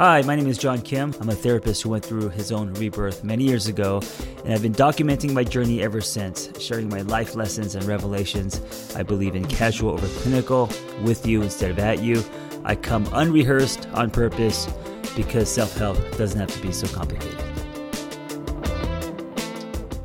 [0.00, 1.14] Hi, my name is John Kim.
[1.20, 4.00] I'm a therapist who went through his own rebirth many years ago,
[4.46, 8.96] and I've been documenting my journey ever since, sharing my life lessons and revelations.
[8.96, 10.70] I believe in casual over clinical,
[11.02, 12.24] with you instead of at you.
[12.64, 14.70] I come unrehearsed on purpose
[15.14, 17.36] because self help doesn't have to be so complicated.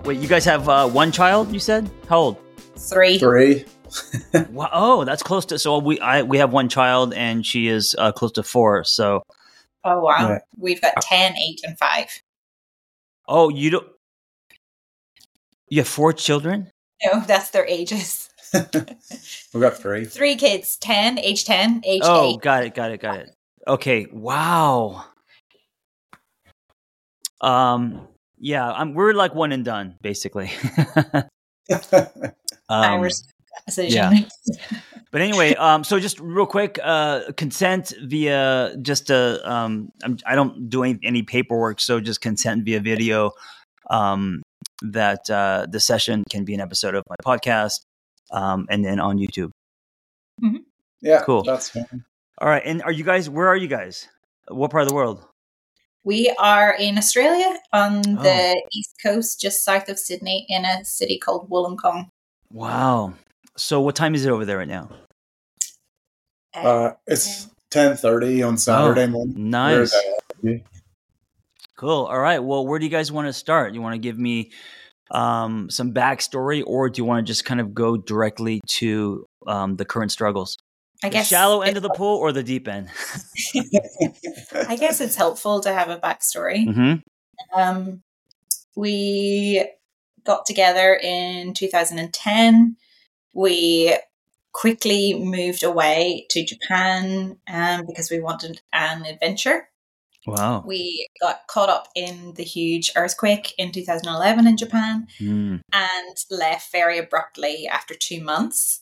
[0.04, 1.90] Wait, you guys have uh, one child, you said?
[2.10, 2.38] How old?
[2.78, 3.18] Three.
[3.18, 3.64] Three.
[4.50, 5.58] wow, oh, that's close to.
[5.58, 8.84] So we I, we have one child, and she is uh, close to four.
[8.84, 9.24] So
[9.86, 10.30] Oh wow.
[10.30, 10.40] Yeah.
[10.58, 12.22] We've got 10, 8, and 5.
[13.28, 13.88] Oh, you don't.
[15.70, 16.72] You have four children?
[17.04, 18.30] No, that's their ages.
[18.54, 20.06] We've got three.
[20.06, 22.42] Three kids, 10, age 10, age Oh, 8.
[22.42, 23.30] got it, got it, got it.
[23.68, 25.06] Okay, wow.
[27.42, 28.08] Um,
[28.40, 30.52] yeah, I'm, we're like one and done, basically.
[32.70, 33.08] I um,
[33.66, 33.92] decision.
[33.92, 34.20] yeah.
[35.16, 40.36] But anyway, um, so just real quick, uh, consent via just a, um, I'm, I
[40.36, 43.32] don't do any, any paperwork, so just consent via video.
[43.90, 44.42] Um,
[44.82, 47.80] that uh, the session can be an episode of my podcast,
[48.32, 49.52] um, and then on YouTube.
[51.02, 51.44] yeah, Cool.
[51.44, 52.04] That's fine.
[52.42, 53.30] All right, and are you guys?
[53.30, 54.10] Where are you guys?
[54.50, 55.26] What part of the world?
[56.04, 58.68] We are in Australia on the Oh.
[58.74, 62.10] east coast, just south of Sydney, in a city called Wollongong.
[62.52, 63.14] Wow.
[63.56, 64.90] So what time is it over there right now?
[66.56, 69.36] Uh, it's ten thirty on Saturday morning.
[69.38, 69.94] Oh, Nice.
[69.94, 70.58] Uh,
[71.78, 72.06] Cool.
[72.06, 72.40] All right.
[72.40, 73.74] Well, where do you guys want to start?
[73.74, 74.52] You want to give me
[75.12, 79.76] um, some backstory, or do you want to just kind of go directly to um,
[79.76, 80.58] the current struggles?
[81.04, 82.88] I The guess shallow end of the pool or the deep end?
[84.68, 86.66] I guess it's helpful to have a backstory.
[86.66, 87.60] mm-hmm.
[87.60, 88.02] Um,
[88.78, 89.68] we
[90.24, 92.78] got together in 2010.
[93.34, 93.98] We
[94.56, 99.68] quickly moved away to Japan um, because we wanted an adventure.
[100.26, 100.64] Wow.
[100.66, 105.60] We got caught up in the huge earthquake in 2011 in Japan Mm.
[105.74, 108.82] and left very abruptly after two months.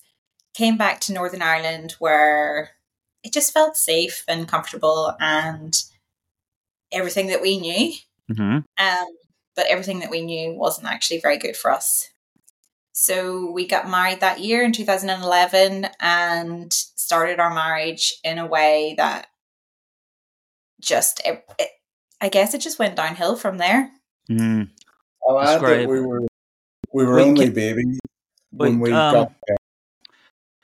[0.54, 2.70] Came back to Northern Ireland where
[3.24, 5.76] it just felt safe and comfortable and
[6.92, 7.94] everything that we knew
[8.30, 9.08] hmm um,
[9.56, 12.10] but everything that we knew wasn't actually very good for us.
[13.04, 18.96] So we got married that year in 2011 and started our marriage in a way
[18.98, 19.28] that
[20.82, 21.68] just, it, it,
[22.22, 23.92] I guess it just went downhill from there.
[24.32, 24.70] Mm.
[25.28, 26.22] I'll add Describe- that we were
[26.94, 28.00] we were Wait, only can- babies
[28.52, 29.32] when wait, we um, got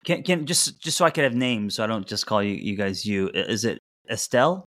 [0.05, 2.53] Can can just just so I could have names, so I don't just call you
[2.53, 3.29] you guys you.
[3.33, 3.79] Is it
[4.09, 4.63] Estelle?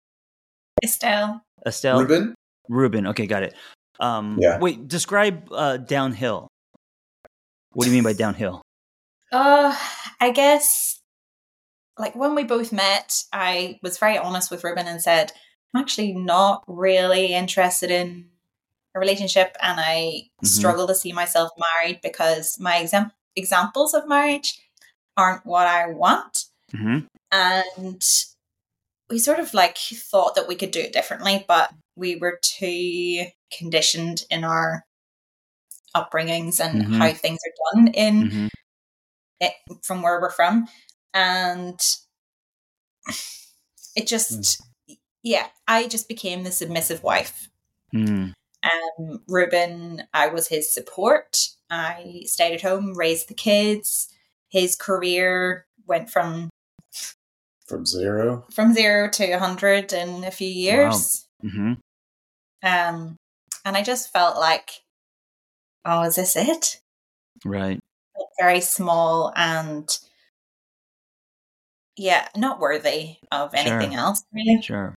[0.85, 2.01] Estelle, Estelle.
[2.01, 2.35] Ruben.
[2.69, 3.07] Ruben.
[3.07, 3.55] Okay, got it.
[4.01, 4.59] Um, Yeah.
[4.59, 6.49] Wait, describe uh, downhill.
[7.73, 8.63] What do you mean by downhill?
[9.33, 9.75] uh,
[10.21, 11.01] I guess
[11.99, 15.33] like when we both met, I was very honest with Ruben and said,
[15.73, 18.29] I'm actually not really interested in
[18.95, 20.47] a relationship and I Mhm.
[20.47, 24.61] struggle to see myself married because my exam- examples of marriage
[25.17, 26.45] aren't what I want.
[26.73, 27.01] hmm
[27.31, 28.03] And
[29.09, 33.27] we sort of like thought that we could do it differently, but we were too
[33.57, 34.85] conditioned in our
[35.95, 36.99] upbringings and Mhm.
[36.99, 38.47] how things are done in hmm
[39.41, 40.69] it, from where we're from.
[41.15, 41.81] And
[43.97, 44.63] it just
[45.23, 47.49] yeah i just became the submissive wife.
[47.95, 48.33] Mm.
[48.63, 51.49] um ruben i was his support.
[51.71, 54.09] I stayed at home raised the kids.
[54.49, 56.49] His career went from
[57.67, 58.45] from zero.
[58.53, 61.27] from zero to 100 in a few years.
[61.43, 61.75] Hmm
[62.63, 63.17] um
[63.65, 64.83] and i just felt like
[65.85, 66.81] oh is this it
[67.45, 67.81] Right.
[68.41, 69.89] very small and
[71.97, 73.99] yeah not worthy of anything Sure.
[74.01, 74.95] else really Sure.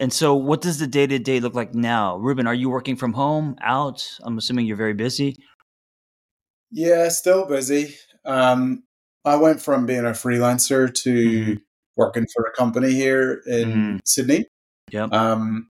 [0.00, 2.46] And so, what does the day to day look like now, Ruben?
[2.46, 4.06] Are you working from home, out?
[4.22, 5.34] I'm assuming you're very busy.
[6.70, 7.96] Yeah, still busy.
[8.24, 8.84] Um,
[9.24, 11.12] I went from being a freelancer to
[11.56, 11.60] Mhm.
[11.96, 14.00] working for a company here in Mhm.
[14.04, 14.46] Sydney.
[14.92, 15.12] Yep.
[15.12, 15.68] um,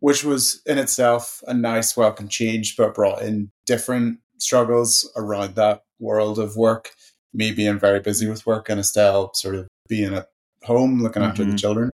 [0.00, 5.82] which was in itself a nice, welcome change, but brought in different struggles around that
[5.98, 6.90] world of work.
[7.34, 10.28] Me being very busy with work, and Estelle sort of being at
[10.62, 11.58] home looking after the Mhm.
[11.58, 11.90] children.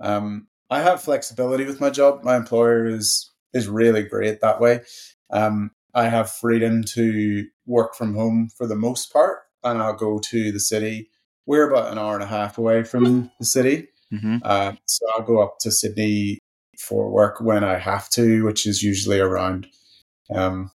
[0.00, 2.22] Um, I have flexibility with my job.
[2.24, 4.82] My employer is is really great that way.
[5.30, 10.18] Um, I have freedom to work from home for the most part, and I'll go
[10.18, 11.10] to the city.
[11.46, 13.88] We're about an hour and a half away from the city.
[14.10, 16.37] hmm Uh, so I'll go up to Sydney
[16.78, 19.66] for work when I have to, which is usually around
[20.34, 20.70] um,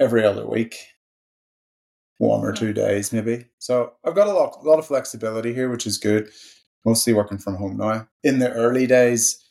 [0.00, 0.76] every other week,
[2.18, 3.46] one or two days maybe.
[3.58, 6.30] So I've got a lot, lot of flexibility here, which is good.
[6.84, 8.08] Mostly working from home now.
[8.22, 9.44] In the early days,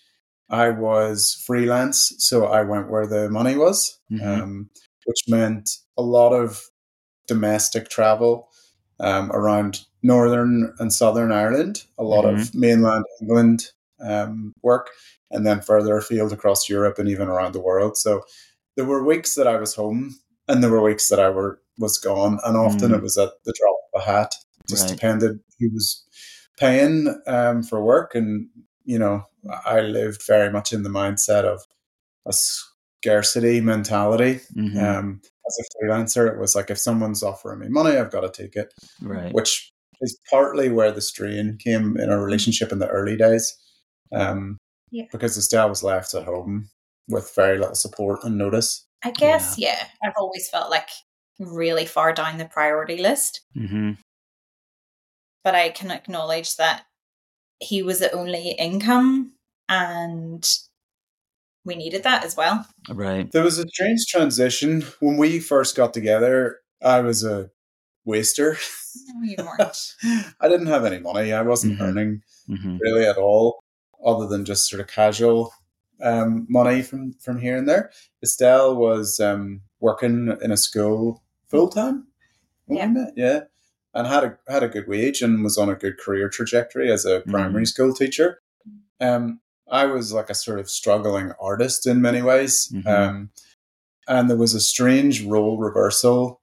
[0.49, 4.25] I was freelance, so I went where the money was, Mhm.
[4.41, 4.69] um,
[5.05, 6.63] which meant a lot of
[7.27, 8.49] domestic travel
[8.99, 14.89] um, around northern and southern Ireland, a lot of mainland England um, work,
[15.31, 17.97] and then further afield across Europe and even around the world.
[17.97, 18.23] So
[18.75, 20.15] there were weeks that I was home,
[20.47, 22.95] and there were weeks that I were was gone, and often Mm.
[22.95, 24.33] it was at the drop of a hat.
[24.67, 24.95] Just Right.
[24.95, 26.03] depended who was
[26.57, 28.47] paying um, for work, and
[28.83, 29.23] you know,
[29.65, 31.61] I lived very much in the mindset of
[32.25, 34.39] a scarcity mentality.
[34.55, 34.81] Mhm.
[34.81, 38.43] Um, as a freelancer, it was like if someone's offering me money, I've got to
[38.43, 39.33] take it, right.
[39.33, 39.71] which
[40.01, 43.55] is partly where the strain came in our relationship in the early days.
[44.13, 44.57] Um,
[44.91, 45.05] Yeah.
[45.11, 46.69] Because Estelle was left at home
[47.07, 48.85] with very little support and notice.
[49.03, 49.87] I guess, yeah.
[50.03, 50.89] I've always felt like
[51.39, 53.93] really far down the priority list, hmm
[55.43, 56.83] but I can acknowledge that
[57.59, 59.31] he was the only income
[59.69, 60.45] and
[61.63, 62.65] we needed that as well.
[62.89, 63.31] Right.
[63.31, 66.59] There was a strange transition when we first got together.
[66.83, 67.49] I was a
[68.03, 68.57] waster.
[69.07, 69.95] No, you weren't.
[70.41, 71.31] I didn't have any money.
[71.31, 71.81] I wasn't Mhm.
[71.81, 73.59] earning hmm really at all,
[74.05, 75.53] other than just sort of casual
[76.01, 77.91] um, money from from here and there.
[78.23, 82.07] Estelle was um, working in a school full time.
[82.69, 83.05] Yeah.
[83.15, 83.39] yeah,
[83.93, 87.05] and had a had a good wage and was on a good career trajectory as
[87.05, 88.41] a primary school teacher.
[88.99, 89.39] Um,
[89.69, 92.87] I was like a sort of struggling artist in many ways, Mhm.
[92.87, 93.29] um,
[94.07, 96.41] and there was a strange role reversal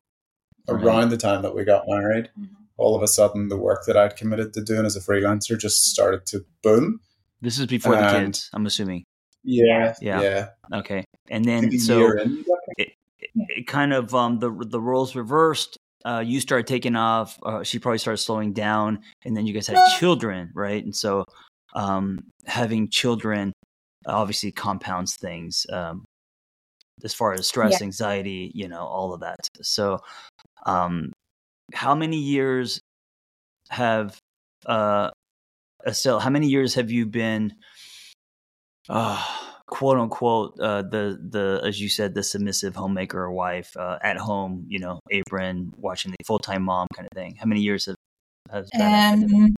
[0.66, 0.82] Right.
[0.82, 2.48] around the time that we got married Mhm.
[2.78, 5.84] all of a sudden the work that I'd committed to doing as a freelancer just
[5.90, 7.00] started to boom.
[7.44, 9.04] This is before the kids, I'm assuming.
[9.44, 10.22] Yeah, Yeah.
[10.22, 10.48] yeah.
[10.72, 11.04] Okay.
[11.28, 12.44] And then think a so year in,
[12.78, 15.76] it kind of um the the roles reversed.
[16.06, 17.38] Uh, you started taking off.
[17.42, 20.84] Uh, she probably started slowing down, and then you guys had children, right?
[20.84, 21.24] And so,
[21.74, 23.52] um, having children
[24.06, 26.04] obviously compounds things um,
[27.02, 27.84] as far as stress, Yeah.
[27.84, 29.36] anxiety, you know, all of that.
[29.62, 30.00] So,
[30.66, 31.10] um,
[31.72, 32.80] how many years
[33.70, 34.18] have
[34.66, 35.10] uh,
[35.86, 36.20] Estelle?
[36.20, 37.54] How many years have you been?
[38.88, 39.22] uh,
[39.66, 44.16] quote unquote uh, the the as you said the submissive homemaker or wife uh, at
[44.16, 47.86] home you know apron watching the full time mom kind of thing how many years
[47.86, 47.96] have
[48.50, 49.14] has that?
[49.14, 49.54] Um,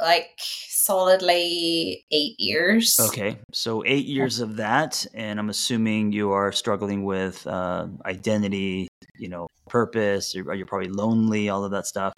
[0.00, 2.98] like solidly eight years.
[3.00, 8.88] okay so eight years of that and i'm assuming you are struggling with uh, identity
[9.18, 12.12] you know purpose you're, you're probably lonely all of that stuff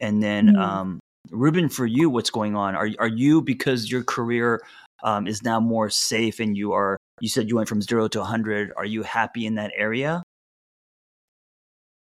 [0.00, 0.58] and then Mhm.
[0.58, 1.00] um
[1.30, 4.60] ruben for you what's going on are, are you because your career
[5.02, 8.18] um, is now more safe and you are you said you went from zero to
[8.18, 10.22] 100 are you happy in that area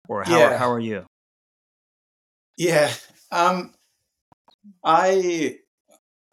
[0.08, 0.58] or how, Yeah.
[0.58, 1.06] how are you
[2.60, 2.92] yeah.
[3.32, 3.72] Um,
[4.84, 5.60] I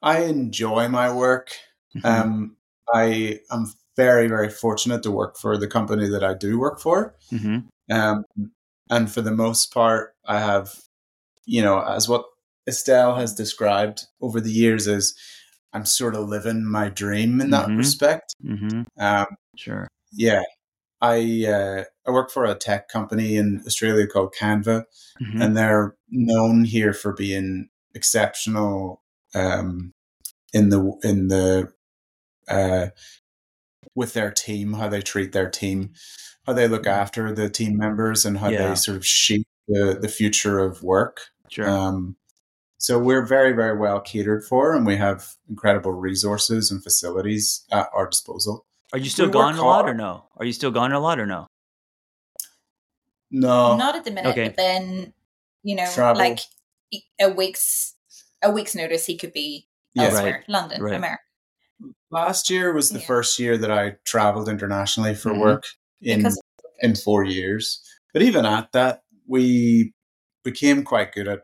[0.01, 1.51] I enjoy my work.
[1.95, 2.05] Mm-hmm.
[2.05, 2.57] Um,
[2.93, 7.15] I am very very fortunate to work for the company that I do work for.
[7.29, 7.59] hmm
[7.89, 8.25] Um,
[8.89, 10.73] and for the most part, I have,
[11.45, 12.25] you know, as what
[12.67, 15.15] Estelle has described over the years, is
[15.73, 17.77] I'm sort of living my dream in that Mhm.
[17.77, 18.33] respect.
[18.41, 19.25] hmm Um,
[19.55, 20.41] sure yeah,
[21.01, 24.85] I uh, I work for a tech company in Australia called Canva,
[25.21, 25.41] Mhm.
[25.43, 29.01] and they're known here for being exceptional
[29.35, 29.93] um,
[30.53, 31.71] in the in the
[32.47, 32.87] uh,
[33.95, 35.91] with their team, how they treat their team,
[36.45, 38.69] how they look after the team members, and how Yeah.
[38.69, 41.19] they sort of shape the the future of work.
[41.49, 42.15] sure Um,
[42.77, 47.87] so we're very very well catered for, and we have incredible resources and facilities at
[47.93, 48.65] our disposal.
[48.93, 51.19] are you still we gone a lot or no are you still gone a lot
[51.19, 51.47] or no
[53.29, 54.47] No, Not at the minute, Okay.
[54.47, 55.13] but then
[55.63, 56.21] you know, Travel.
[56.21, 56.39] like
[57.19, 57.95] a week's
[58.41, 60.03] a week's notice, he could be yeah.
[60.03, 60.95] elsewhere, London, Right.
[60.95, 61.21] America.
[62.09, 63.05] Last year was the Yeah.
[63.07, 65.39] first year that I traveled internationally for Mhm.
[65.41, 65.65] work
[66.01, 66.39] in Because
[66.79, 67.81] in four years.
[68.13, 69.93] But even at that, we
[70.43, 71.41] became quite good at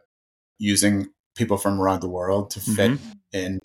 [0.60, 3.12] using people from around the world to fit Mm-hmm.
[3.34, 3.60] in.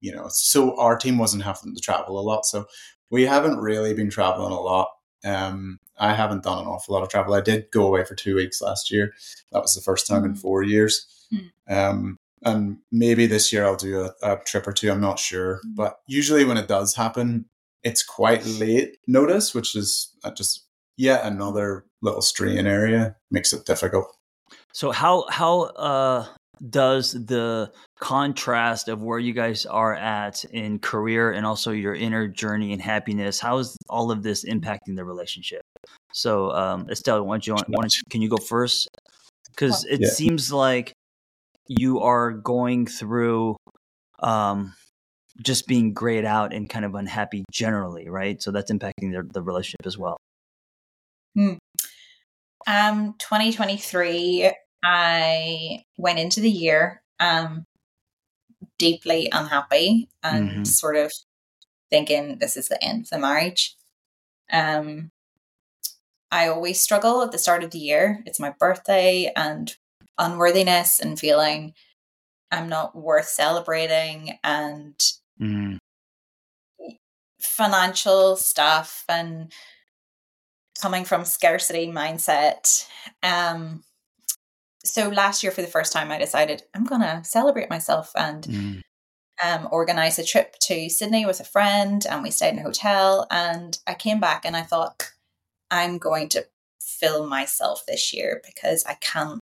[0.00, 2.66] You know, so our team wasn't having to travel a lot, so
[3.10, 4.90] we haven't really been traveling a lot.
[5.24, 7.34] Um, I haven't done an awful lot of travel.
[7.34, 9.12] I did go away for two weeks last year.
[9.50, 10.38] That was the first time in Mhm.
[10.40, 11.04] four years.
[11.34, 11.50] Mm.
[11.68, 14.88] Um, and maybe this year I'll do a, a trip or two.
[14.92, 15.74] I'm not sure, Mm.
[15.74, 17.46] but usually when it does happen,
[17.82, 20.64] it's quite late notice, which is uh, just
[20.96, 23.16] yet another little strain area.
[23.32, 24.16] Makes it difficult.
[24.72, 26.26] So how how uh
[26.70, 32.28] does the contrast of where you guys are at in career and also your inner
[32.28, 35.62] journey and happiness how is all of this impacting the relationship?
[36.12, 38.88] So um Estelle, why don't you why don't you, can you go first?
[39.50, 40.08] Because it Yeah.
[40.08, 40.92] seems like
[41.66, 43.56] you are going through
[44.20, 44.74] um
[45.42, 48.42] just being grayed out and kind of unhappy generally, right?
[48.42, 50.16] So that's impacting the, the relationship as well.
[51.34, 51.54] Hmm.
[52.66, 57.66] Um, 2023, I went into the year um,
[58.78, 60.64] deeply unhappy and mm-hmm.
[60.64, 61.12] sort of
[61.90, 63.76] thinking this is the end of the marriage.
[64.52, 65.10] Um,
[66.30, 68.22] I always struggle at the start of the year.
[68.26, 69.74] It's my birthday and
[70.18, 71.74] unworthiness and feeling
[72.50, 74.94] I'm not worth celebrating and
[75.40, 75.78] mm.
[77.40, 79.52] financial stuff and
[80.80, 82.86] coming from scarcity mindset.
[83.22, 83.82] Um,
[84.88, 88.44] so last year, for the first time, I decided I'm going to celebrate myself and
[88.44, 88.82] mm.
[89.44, 92.04] um, organize a trip to Sydney with a friend.
[92.08, 93.26] And we stayed in a hotel.
[93.30, 95.10] And I came back and I thought,
[95.70, 96.46] I'm going to
[96.80, 99.40] fill myself this year because I can't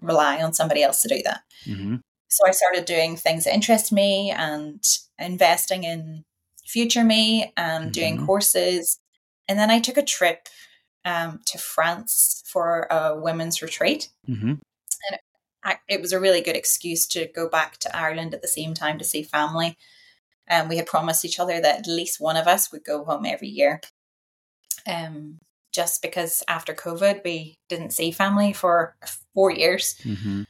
[0.00, 1.40] rely on somebody else to do that.
[1.64, 1.96] Mm-hmm.
[2.28, 4.82] So I started doing things that interest me and
[5.18, 6.24] investing in
[6.66, 7.92] future me and mm-hmm.
[7.92, 8.98] doing courses.
[9.48, 10.48] And then I took a trip
[11.04, 14.10] um, to France for a women's retreat.
[14.28, 14.54] Mm-hmm.
[15.88, 18.98] It, was a really good excuse to go back to Ireland at the same time
[18.98, 19.76] to see family.
[20.46, 23.04] And um, we had promised each other that at least one of us would go
[23.04, 23.80] home every year.
[24.86, 25.38] Um,
[25.72, 28.96] just because after COVID, we didn't see family for
[29.34, 29.94] four years.
[30.02, 30.44] Mm-hmm.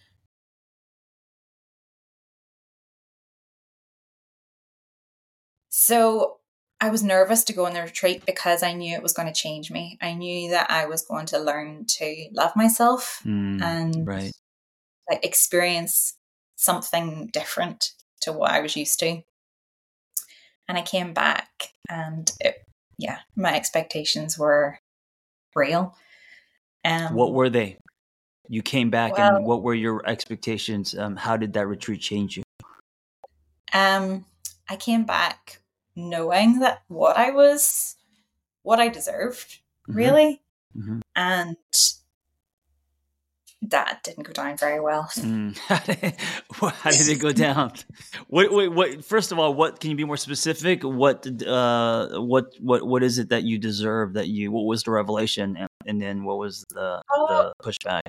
[5.69, 6.39] So
[6.81, 9.35] I was nervous to go on the retreat because I knew it was going to
[9.35, 9.99] change me.
[10.01, 14.33] I knew that I was going to learn to love myself mm, and right.
[15.09, 16.15] Like experience
[16.57, 19.23] something different to what I was used to.
[20.69, 21.49] And I came back
[21.89, 22.57] and it,
[22.99, 24.79] yeah, my expectations were
[25.55, 25.95] real.
[26.85, 27.79] Um, what were they?
[28.49, 30.97] You came back, well, and what were your expectations?
[30.97, 32.43] Um, how did that retreat change you?
[33.73, 34.25] Um,
[34.69, 35.61] I came back
[35.95, 37.97] knowing that what I was,
[38.63, 39.97] what I deserved, mm-hmm.
[39.97, 40.43] really,
[40.77, 41.01] mm-hmm.
[41.15, 41.57] and
[43.71, 45.09] that didn't go down very well.
[45.17, 45.57] Mm.
[45.69, 47.73] How did it go down?
[48.29, 49.05] what, wait, what?
[49.05, 50.83] First of all, what can you be more specific?
[50.83, 54.15] What, uh, what, what, what is it that you deserve?
[54.15, 54.51] That you?
[54.51, 58.01] What was the revelation, and, and then what was the the pushback?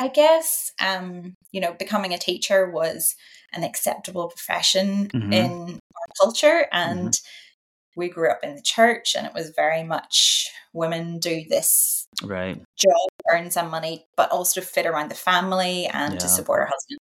[0.00, 3.16] I guess, um, you know, becoming a teacher was
[3.52, 5.32] an acceptable profession mm-hmm.
[5.32, 8.00] in our culture, and mm-hmm.
[8.00, 12.62] we grew up in the church, and it was very much women do this right
[12.78, 16.18] job earn some money, but also fit around the family and yeah.
[16.18, 16.98] to support her husband.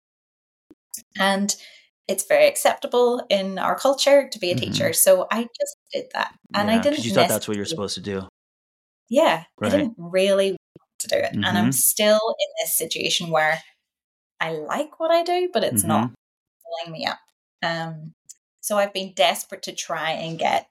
[1.18, 1.54] And
[2.08, 4.72] it's very acceptable in our culture to be a mm-hmm.
[4.72, 4.92] teacher.
[4.92, 6.34] So I just did that.
[6.54, 7.04] And yeah, I didn't.
[7.04, 8.28] You thought that's what you're supposed to do.
[9.08, 9.44] Yeah.
[9.60, 9.72] Right.
[9.72, 11.32] I didn't really want to do it.
[11.32, 11.44] Mm-hmm.
[11.44, 11.70] And I'm mm-hmm.
[11.72, 13.60] still in this situation where
[14.40, 15.88] I like what I do, but it's mm-hmm.
[15.88, 16.10] not
[16.80, 17.18] filling me up.
[17.62, 18.12] Um,
[18.60, 20.68] so I've been desperate to try and get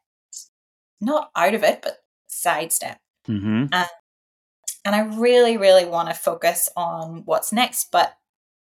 [1.02, 1.98] not out of it, but
[2.28, 2.98] sidestep.
[3.28, 3.66] Mm-hmm.
[3.74, 3.86] Um,
[4.86, 8.14] and I really, really want to focus on what's next, but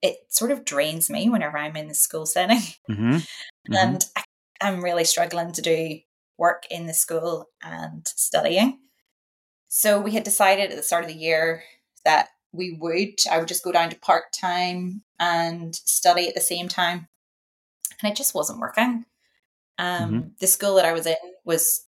[0.03, 2.61] it sort of drains me whenever I'm in the school setting.
[2.89, 3.19] Mm-hmm.
[3.69, 3.89] Mm-hmm.
[3.89, 4.23] And I,
[4.63, 5.99] I'm really struggling to do
[6.39, 8.79] work in the school and studying.
[9.69, 11.63] So we had decided at the start of the year
[12.07, 16.41] that we would, I would just go down to part time and study at the
[16.41, 17.07] same time.
[18.03, 19.05] And it just wasn't working.
[19.79, 20.29] Um, mm-hmm.
[20.41, 21.85] The school that I was in was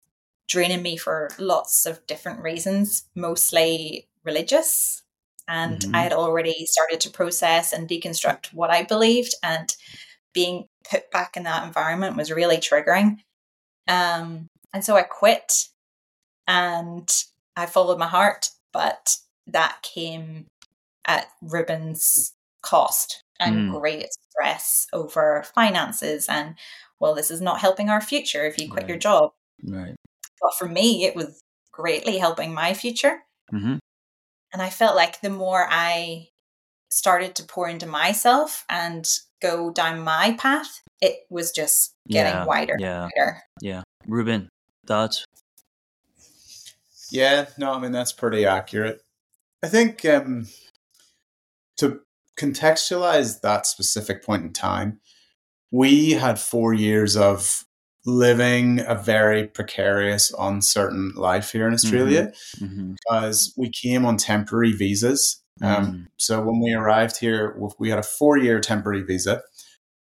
[0.49, 5.03] draining me for lots of different reasons, mostly religious.
[5.49, 5.95] And mm-hmm.
[5.95, 9.35] I had already started to process and deconstruct what I believed.
[9.43, 9.75] And
[10.35, 13.19] being put back in that environment was really triggering.
[13.89, 15.69] Um, and so I quit
[16.47, 17.11] and
[17.57, 19.17] I followed my heart, but
[19.47, 20.47] that came
[21.07, 23.81] at Ruben's cost and mm.
[23.81, 26.55] great stress over finances and
[27.01, 28.89] well this is not helping our future if you quit right.
[28.89, 29.31] your job
[29.65, 29.95] right
[30.41, 31.41] but for me it was
[31.73, 33.21] greatly helping my future
[33.53, 33.77] mm-hmm.
[34.53, 36.29] And I felt like the more I
[36.91, 39.07] started to pour into myself and
[39.43, 42.77] go down my path, it was just getting yeah, wider.
[42.79, 43.03] Yeah.
[43.17, 43.43] Wider.
[43.61, 43.83] Yeah.
[44.07, 44.49] Ruben,
[44.87, 45.25] thoughts?
[47.11, 49.03] Yeah, no, I mean, that's pretty accurate.
[49.63, 50.47] I think um,
[51.79, 52.01] to
[52.39, 55.01] contextualize that specific point in time,
[55.71, 57.65] we had four years of
[58.07, 62.65] living a very precarious, uncertain life here in Australia mm-hmm.
[62.65, 62.93] mm-hmm.
[62.93, 65.43] because we came on temporary visas.
[65.63, 66.07] Um, mm.
[66.17, 69.43] So when we arrived here, we had a four year temporary visa.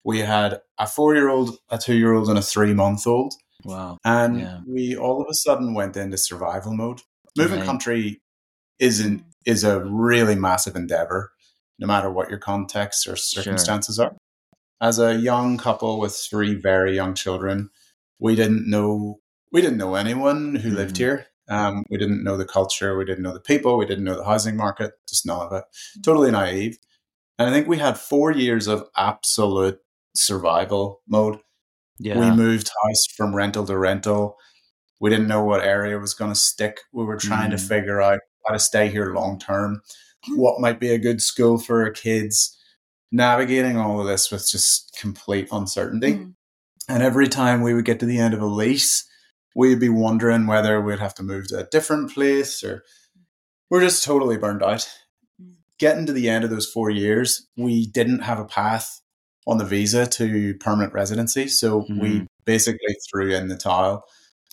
[0.03, 3.33] We had a four year old, a two year old, and a three month old.
[3.63, 3.97] Wow.
[4.03, 4.59] And yeah.
[4.65, 7.01] we all of a sudden went into survival mode.
[7.37, 7.65] Moving right.
[7.65, 8.21] country
[8.79, 11.31] isn't is a really massive endeavor,
[11.79, 14.05] no matter what your context or circumstances sure.
[14.05, 14.17] are.
[14.79, 17.69] as a young couple with three very young children,
[18.21, 19.19] we didn't know
[19.51, 20.99] we didn't know anyone who lived Mhm.
[20.99, 21.27] here.
[21.49, 24.23] Um, we didn't know the culture, we didn't know the people, we didn't know the
[24.23, 25.65] housing market, just none of it.
[26.05, 26.77] Totally naive.
[27.37, 29.79] And I think we had four years of absolute
[30.15, 31.39] survival mode.
[31.97, 32.17] Yeah.
[32.19, 34.37] We moved house from rental to rental.
[35.01, 36.79] We didn't know what area was going to stick.
[36.93, 37.67] We were trying to Mhm.
[37.67, 39.81] figure out how to stay here long term,
[40.35, 42.57] what might be a good school for our kids.
[43.11, 46.13] Navigating all of this with just complete uncertainty.
[46.13, 46.35] Mm.
[46.91, 49.07] And every time we would get to the end of a lease,
[49.55, 52.83] we'd be wondering whether we'd have to move to a different place or
[53.69, 54.89] we're just totally burned out.
[55.79, 58.99] Getting to the end of those four years, we didn't have a path
[59.47, 61.47] on the visa to permanent residency.
[61.47, 62.27] So we Mhm.
[62.43, 64.03] basically threw in the towel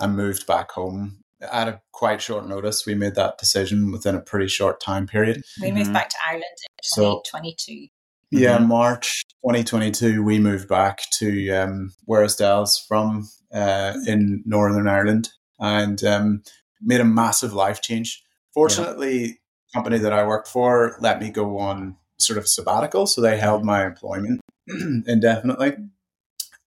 [0.00, 2.86] and moved back home at a quite short notice.
[2.86, 5.42] We made that decision within a pretty short time period.
[5.60, 5.94] We moved Mhm.
[5.94, 7.88] back to Ireland in So- 2022.
[8.30, 8.68] Yeah, Mhm.
[8.68, 16.42] March 2022, we moved back to um, Wearstells from uh, in Northern Ireland and um,
[16.82, 18.22] made a massive life change.
[18.52, 19.38] Fortunately, the
[19.72, 23.64] company that I worked for let me go on sort of sabbatical, so they held
[23.64, 24.40] my employment
[25.06, 25.76] indefinitely.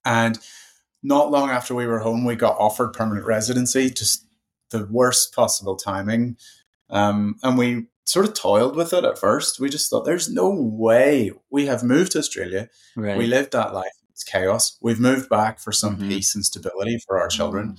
[0.06, 0.38] And
[1.04, 4.26] not long after we were home, we got offered permanent residency, just
[4.70, 6.38] the worst possible timing.
[6.90, 9.60] Um, and we sort of toiled with it at first.
[9.60, 12.70] We just thought, there's no way we have moved to Australia.
[12.96, 13.18] right.
[13.18, 13.92] We lived that life.
[14.12, 14.78] It's chaos.
[14.82, 16.10] We've moved back for some Mhm.
[16.10, 17.78] peace and stability for our children.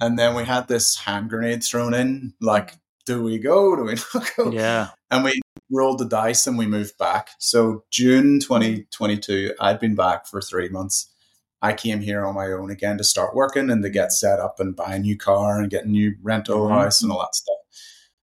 [0.00, 3.74] And then we had this hand grenade thrown in like, do we go?
[3.76, 4.50] Do we not go?
[4.52, 4.90] yeah.
[5.10, 7.30] And we rolled the dice and we moved back.
[7.38, 11.10] So June 2022, I'd been back for three months.
[11.60, 14.60] I came here on my own again to start working and to get set up
[14.60, 16.70] and buy a new car and get a new rental Mhm.
[16.70, 17.56] house and all that stuff.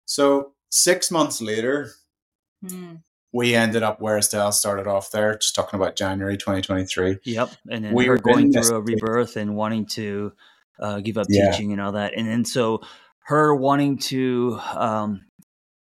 [0.06, 1.92] So six months later,
[2.64, 3.02] Mm.
[3.32, 7.18] we ended up where Estelle started off there, just talking about January 2023.
[7.24, 7.50] Yep.
[7.70, 10.32] And then We were going through a rebirth and wanting to
[10.80, 11.50] uh, give up Yeah.
[11.52, 12.14] teaching and all that.
[12.16, 12.80] And then so
[13.26, 15.20] her wanting to um,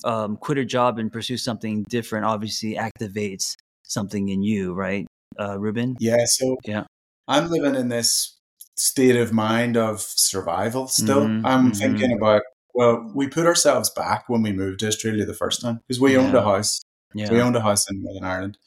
[0.04, 5.06] um, quit her job and pursue something different obviously activates something in you, right,
[5.39, 5.96] uh, Ruben?
[6.00, 6.84] Yeah, so Yeah.
[7.30, 8.38] I'm living in this
[8.76, 11.22] state of mind of survival still.
[11.28, 11.78] Mhm, I'm mhm.
[11.78, 12.42] thinking about,
[12.74, 16.18] well, we put ourselves back when we moved to Australia the first time because we
[16.18, 16.82] owned a house.
[17.14, 17.32] Yeah.
[17.32, 18.58] We owned a house in Northern Ireland.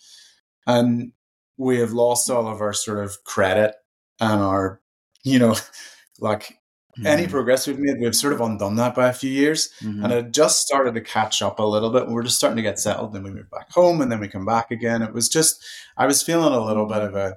[0.66, 1.12] And
[1.56, 3.74] we have lost all of our sort of credit
[4.20, 4.80] and our,
[5.22, 5.56] you know,
[6.20, 6.58] like
[7.04, 9.70] any Mhm, progress we've made, we've sort of undone that by a few years.
[9.80, 10.04] mhm.
[10.04, 12.06] And it just started to catch up a little bit.
[12.08, 13.12] We're just starting to get settled.
[13.12, 15.02] Then we move back home and then we come back again.
[15.02, 15.62] It was just,
[15.96, 17.36] I was feeling a little bit of a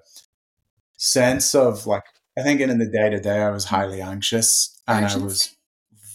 [0.98, 2.04] sense of like,
[2.38, 5.56] I think in the day to day, I was highly anxious and I was?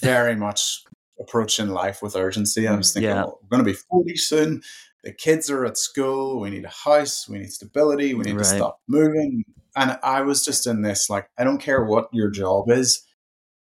[0.03, 0.83] Very much
[1.21, 2.67] approaching life with urgency.
[2.67, 3.25] I was mm, thinking, Yeah.
[3.25, 4.63] well, we're going to be 40 soon.
[5.05, 6.41] The kids are at school.
[6.41, 7.29] We need a house.
[7.29, 8.15] We need stability.
[8.15, 8.45] We need Right.
[8.45, 9.45] to stop moving.
[9.77, 13.05] And I was just in this, like, I don't care what your job is.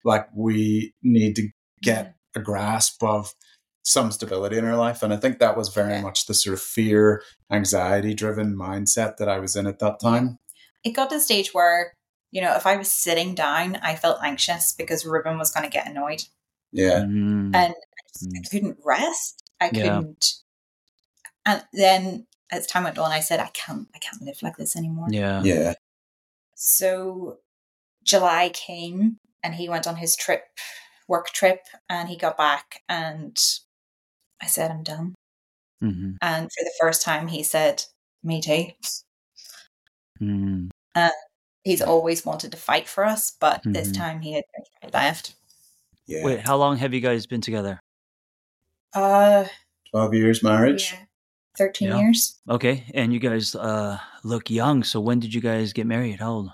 [0.05, 1.49] Like, we need to
[1.83, 2.40] get mm-hmm.
[2.40, 3.35] a grasp of
[3.83, 5.03] some stability in our life.
[5.03, 9.29] And I think that was very much the sort of fear, anxiety driven mindset that
[9.29, 10.38] I was in at that time.
[10.85, 11.95] It got to the stage where,
[12.31, 15.71] you know, if I was sitting down, I felt anxious because Ruben was going to
[15.71, 16.23] get annoyed.
[16.73, 17.01] Yeah.
[17.01, 17.55] Mhm.
[17.55, 18.51] And I, just, I Mm.
[18.51, 19.43] couldn't rest.
[19.61, 20.35] I couldn't.
[21.47, 24.77] And then as time went on, I said, I can't, I can't live like this
[24.77, 25.09] anymore.
[25.11, 25.43] Yeah.
[25.43, 25.75] Yeah.
[26.55, 27.38] So
[28.05, 30.45] July came and he went on his trip,
[31.09, 33.37] work trip, and he got back and
[34.43, 35.14] I said, I'm done.
[35.83, 37.85] Mhm, And for the first time, he said,
[38.23, 38.73] Me too.
[40.21, 40.71] mhm.
[41.64, 43.96] He's always wanted to fight for us, but this Mhm.
[43.96, 44.44] time he had
[44.92, 45.35] left.
[46.07, 46.25] Yeah.
[46.25, 47.81] Wait, how long have you guys been together?
[48.94, 49.44] Uh,
[49.90, 50.92] 12 years marriage.
[50.92, 51.05] yeah,
[51.57, 51.99] 13 Yeah.
[52.01, 52.38] years.
[52.49, 54.83] Okay, and you guys uh, look young.
[54.85, 56.18] So when did you guys get married?
[56.20, 56.51] How old?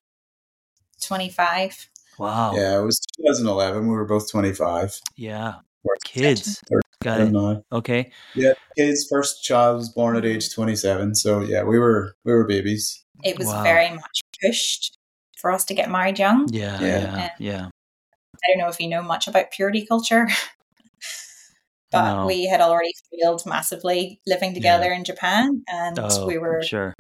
[1.03, 1.89] 25.
[2.19, 2.55] Wow.
[2.55, 3.83] Yeah, it was 2011.
[3.87, 5.01] We were both 25.
[5.17, 5.57] Yeah.
[5.85, 6.61] We're Kids.
[7.03, 7.31] Got it.
[7.31, 7.63] now.
[7.71, 8.11] Okay.
[8.35, 11.15] Yeah, his first child was born at age 27.
[11.15, 13.05] So yeah, we were we were babies.
[13.23, 13.63] It was Wow.
[13.63, 14.96] very much pushed
[15.37, 16.49] for us to get married young.
[16.51, 16.81] Yeah.
[16.81, 16.99] Yeah.
[17.17, 17.31] Yeah.
[17.39, 17.67] Yeah.
[17.69, 20.29] I don't know if you know much about purity culture,
[21.91, 22.27] but No.
[22.27, 26.95] we had already failed massively living together in Japan, and Oh, we were sure.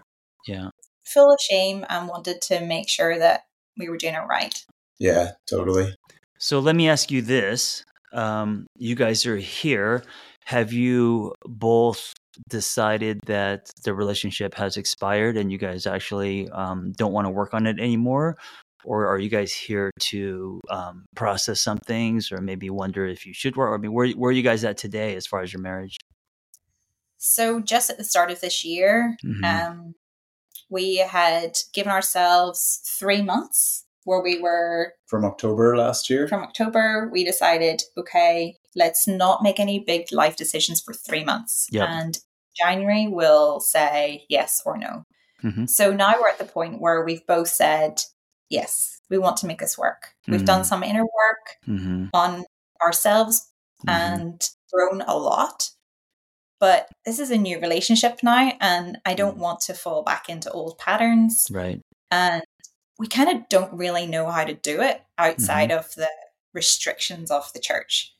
[0.47, 0.71] Yeah.
[1.05, 3.43] full of shame and wanted to make sure that
[3.79, 4.65] we were doing it right.
[4.99, 5.95] Yeah, totally.
[6.39, 7.85] So let me ask you this.
[8.13, 10.05] Um, you guys are here.
[10.47, 12.13] Have you both
[12.49, 17.53] decided that the relationship has expired and you guys actually um, don't want to work
[17.53, 18.37] on it anymore?
[18.85, 23.35] Or are you guys here to um, process some things or maybe wonder if you
[23.35, 23.77] should work?
[23.77, 25.97] I mean, where, where are you guys at today as far as your marriage?
[27.19, 29.45] So, just at the start of this year, Mhm.
[29.45, 29.95] um,
[30.71, 36.29] we had given ourselves three months where we were from October last year.
[36.29, 41.67] from October, we decided, okay, let's not make any big life decisions for three months.
[41.73, 41.89] Yep.
[41.89, 42.19] And
[42.57, 45.03] January we'll say yes or no.
[45.43, 45.69] Mhm.
[45.69, 48.01] So now we're at the point where we've both said,
[48.49, 50.15] yes, we want to make this work.
[50.29, 50.67] We've done Mhm.
[50.67, 52.07] some inner work Mm-hmm.
[52.15, 52.45] on
[52.83, 53.51] ourselves
[53.89, 55.71] and grown a lot.
[56.59, 60.51] But this is a new relationship now, and I don't want to fall back into
[60.51, 61.47] old patterns.
[61.51, 61.81] Right.
[62.11, 62.43] And
[62.99, 66.09] we kind of don't really know how to do it outside of the
[66.55, 68.15] restrictions of the church.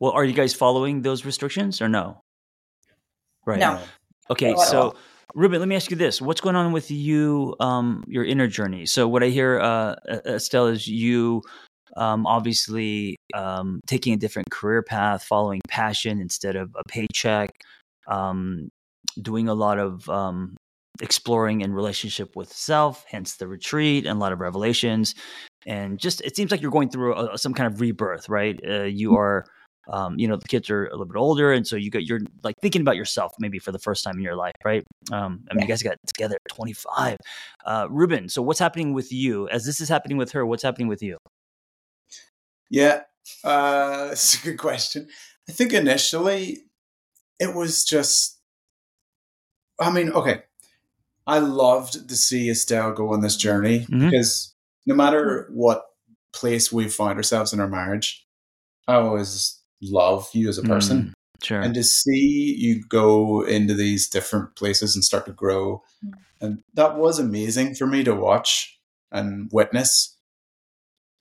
[0.00, 2.20] Well, are you guys following those restrictions or no?
[3.46, 3.60] Right.
[3.60, 3.80] No.
[4.30, 4.94] Okay, at so.
[5.34, 8.86] Ruben, let me ask you this: What's going on with you, um, your inner journey?
[8.86, 11.42] So, what I hear, uh, Estelle, is you
[11.96, 17.50] um, obviously um, taking a different career path, following passion instead of a paycheck,
[18.06, 18.68] um,
[19.20, 20.56] doing a lot of um,
[21.00, 25.14] exploring in relationship with self, hence the retreat, and a lot of revelations.
[25.66, 28.58] And just it seems like you're going through a, some kind of rebirth, right?
[28.68, 29.46] Uh, you are
[29.88, 32.20] um, you know the kids are a little bit older and so you got you're
[32.42, 34.84] like thinking about yourself maybe for the first time in your life right?
[35.12, 37.16] Um, i mean you guys got together at 25
[37.66, 39.48] uh, ruben so what's happening with you?
[39.48, 41.18] As this is happening with her what's happening with you?
[42.70, 43.02] Yeah,
[43.44, 45.08] uh, it's a good question.
[45.48, 46.62] I think initially
[47.38, 48.40] it was just,
[49.78, 50.42] I mean, okay,
[51.26, 54.10] I loved to see Estelle go on this journey Mhm.
[54.10, 54.54] because
[54.86, 55.84] no matter what
[56.32, 58.26] place we found ourselves in our marriage,
[58.88, 60.98] I always love you as a person.
[61.02, 65.82] Mm, sure And to see you go into these different places and start to grow,
[66.04, 66.12] Mm.
[66.40, 68.78] and that was amazing for me to watch
[69.12, 70.16] and witness.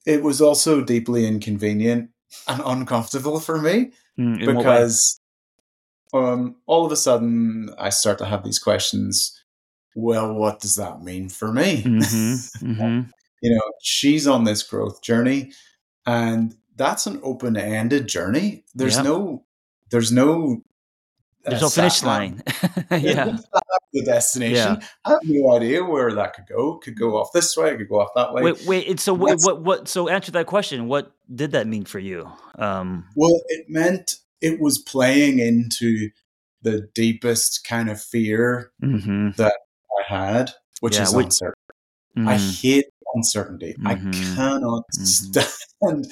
[0.06, 2.10] It was also deeply inconvenient
[2.47, 4.63] and uncomfortable for me Mm, in what way?
[4.63, 5.19] because
[6.13, 9.39] um, all of a sudden I start to have these questions.
[9.95, 11.82] Well, what does that mean for me?
[11.84, 13.10] Mhm, mhm.
[13.41, 15.52] you know, she's on this growth journey,
[16.06, 18.64] and that's an open-ended journey.
[18.76, 19.04] There's Yeah.
[19.04, 19.46] no,
[19.90, 20.62] there's no,
[21.46, 22.42] uh, there's no finish line
[22.92, 24.82] yeah no sat nav to the destination.
[25.06, 26.78] I have no idea where that could go.
[26.78, 27.76] Could go off this way.
[27.76, 28.42] Could go off that way.
[28.44, 32.00] wait wait so wait, what what so answer that question what did that mean for
[32.00, 36.10] you um Well, it meant it was playing into
[36.62, 39.52] the deepest kind of fear mhm, I
[40.08, 41.60] had, which Yeah, is which- uncertainty.
[42.16, 43.76] I mhm, hate uncertainty.
[43.86, 44.36] I Mhm.
[44.36, 45.06] cannot Mhm.
[45.06, 46.08] stand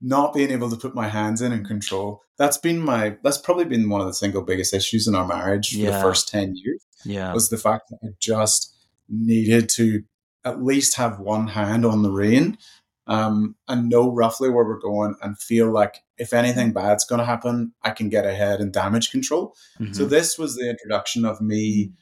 [0.00, 2.22] not being able to put my hands in and control.
[2.38, 3.16] That's been my.
[3.22, 5.90] That's probably been one of the single biggest issues in our marriage for Yeah.
[5.92, 8.74] the first ten years yeah was the fact that I just
[9.08, 10.02] needed to
[10.44, 12.58] at least have one hand on the rein
[13.06, 17.24] um, and know roughly where we're going and feel like if anything bad's going to
[17.24, 19.54] happen, I can get ahead and damage control.
[19.92, 21.92] So mhm, this was the introduction of me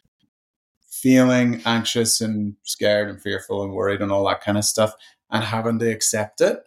[0.89, 4.95] feeling anxious and scared and fearful and worried and all that kind of stuff
[5.31, 6.59] and having to accept it.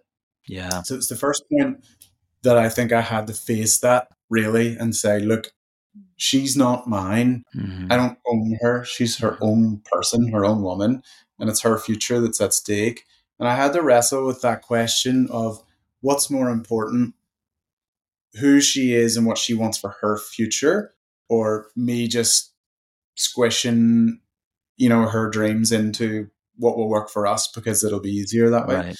[0.47, 1.83] Yeah So it's the first point
[2.43, 5.51] that I think I had to face that really and say, look,
[6.17, 7.43] she's not mine.
[7.55, 8.83] mhm, I don't own her.
[8.83, 11.01] She's her own person, her own woman,
[11.39, 13.03] and it's her future that's at stake.
[13.39, 15.61] And I had to wrestle with that question of
[16.01, 17.13] what's more important,
[18.39, 20.93] who she is and what she wants for her future,
[21.29, 22.53] or me just
[23.15, 24.19] squishing,
[24.77, 28.67] you know, her dreams into what will work for us because it'll be easier that
[28.67, 28.75] way.
[28.75, 28.95] right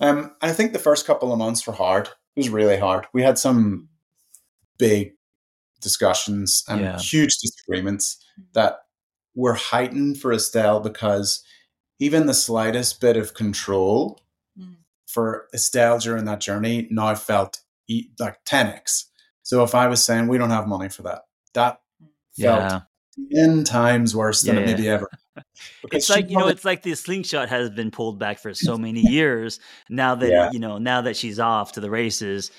[0.00, 2.08] Um, I think the first couple of months were hard.
[2.08, 3.06] It was really hard.
[3.14, 3.88] We had some
[4.78, 5.12] big
[5.80, 6.98] discussions and Yeah.
[6.98, 8.18] huge disagreements
[8.52, 8.80] that
[9.34, 11.42] were heightened for Estelle because
[11.98, 14.20] even the slightest bit of control
[14.58, 14.76] Mm.
[15.06, 19.06] for Estelle during that journey now felt e- like 10x.
[19.42, 21.22] So if I was saying we don't have money for that,
[21.54, 21.80] that
[22.38, 22.80] felt yeah
[23.32, 24.62] 10 times worse than Yeah.
[24.62, 25.08] it maybe ever.
[25.82, 28.76] Because it's like you know it's like the slingshot has been pulled back for so
[28.78, 30.50] many years now that Yeah.
[30.52, 32.50] you know now that she's off to the races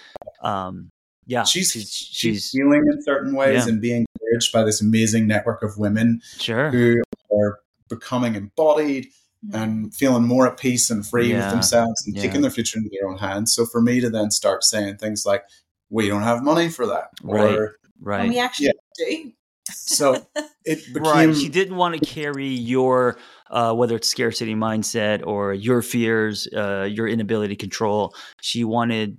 [0.42, 0.90] um
[1.26, 3.72] yeah she's, she's she's she's feeling in certain ways Yeah.
[3.74, 7.02] and being encouraged by this amazing network of women sure who
[7.34, 7.60] are
[7.90, 9.08] becoming embodied
[9.54, 11.46] and feeling more at peace and free Yeah.
[11.46, 12.22] with themselves and Yeah.
[12.24, 13.54] taking their future into their own hands.
[13.54, 15.44] So for me to then start saying things like,
[15.90, 17.54] "We don't have money for that," Right.
[17.54, 19.32] or And right we actually do.
[19.74, 20.26] So
[20.66, 23.18] it became right she didn't want to carry your
[23.50, 29.18] uh, whether it's scarcity mindset or your fears uh, your inability to control she wanted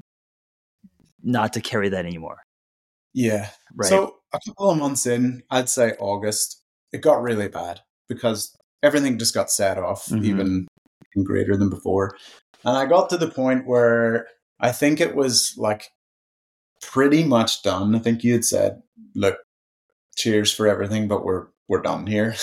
[1.23, 2.39] not to carry that anymore
[3.15, 3.51] yeah.
[3.75, 8.57] right So a couple of months in, I'd say August, it got really bad because
[8.83, 10.25] everything just got set off Mhm.
[10.25, 10.69] even
[11.25, 12.17] greater than before.
[12.65, 14.29] And I got to the point where
[14.61, 15.91] I think it was like
[16.81, 17.95] pretty much done.
[17.97, 18.83] I think you had said,
[19.15, 19.39] look,
[20.19, 22.35] cheers for everything, but we're we're done here.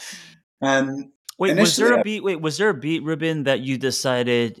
[0.60, 2.22] and Wait, was there a beat?
[2.22, 4.60] Wait, was there a beat, Ruben, that you decided?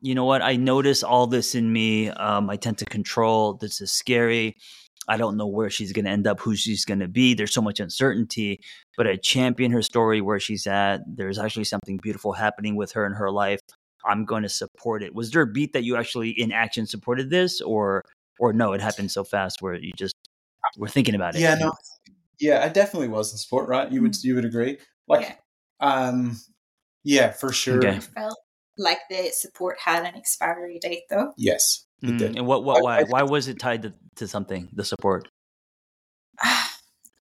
[0.00, 0.40] You know what?
[0.40, 2.08] I notice all this in me.
[2.08, 3.54] Um, I tend to control.
[3.54, 4.56] This is scary.
[5.08, 7.34] I don't know where she's going to end up, who she's going to be.
[7.34, 8.60] There's so much uncertainty,
[8.96, 11.02] but I champion her story where she's at.
[11.06, 13.60] There's actually something beautiful happening with her in her life.
[14.06, 15.14] I'm going to support it.
[15.14, 18.02] Was there a beat that you actually in action supported this, or
[18.38, 18.72] or no?
[18.72, 20.14] It happened so fast where you just
[20.76, 21.40] were thinking about it.
[21.40, 21.72] yeah, no,
[22.40, 23.90] yeah, I definitely was in sport, right?
[23.90, 24.78] You would you would agree?
[25.08, 25.38] Like,
[25.80, 26.36] um,
[27.04, 27.78] yeah, for sure.
[27.78, 28.00] Okay.
[28.00, 28.38] Felt
[28.78, 31.32] like the support had an expiry date though.
[31.36, 32.36] Yes, it Mm, did.
[32.36, 32.64] And what?
[32.64, 32.78] What?
[32.78, 32.98] I- Why?
[33.00, 34.68] I- Why was it tied to, to something?
[34.72, 35.28] The support.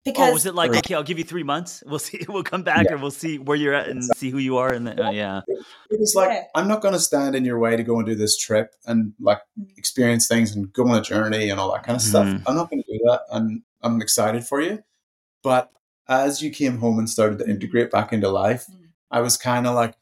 [0.05, 0.77] Because oh, was it like Right.
[0.85, 0.93] okay?
[0.93, 1.83] I'll give you three months.
[1.87, 2.23] We'll see.
[2.29, 2.93] We'll come back, Yeah.
[2.93, 4.71] and we'll see where you're at, and see who you are.
[4.71, 5.41] And then, uh, yeah,
[5.89, 6.43] It was like Yeah.
[6.55, 9.13] I'm not going to stand in your way to go and do this trip and
[9.19, 9.77] like Mm.
[9.77, 12.09] experience things and go on a journey and all that kind of Mhm.
[12.09, 12.27] stuff.
[12.47, 14.83] I'm not going to do that, and I'm excited for you.
[15.43, 15.71] But
[16.07, 18.89] as you came home and started to integrate back into life, Mm.
[19.11, 19.95] I was kind of like,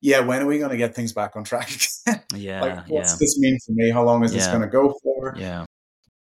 [0.00, 1.68] "Yeah, when are we going to get things back on track
[2.06, 2.22] again?
[2.34, 3.90] yeah, like, what's yeah, this mean for me?
[3.90, 5.64] How long is this going to go for?" yeah.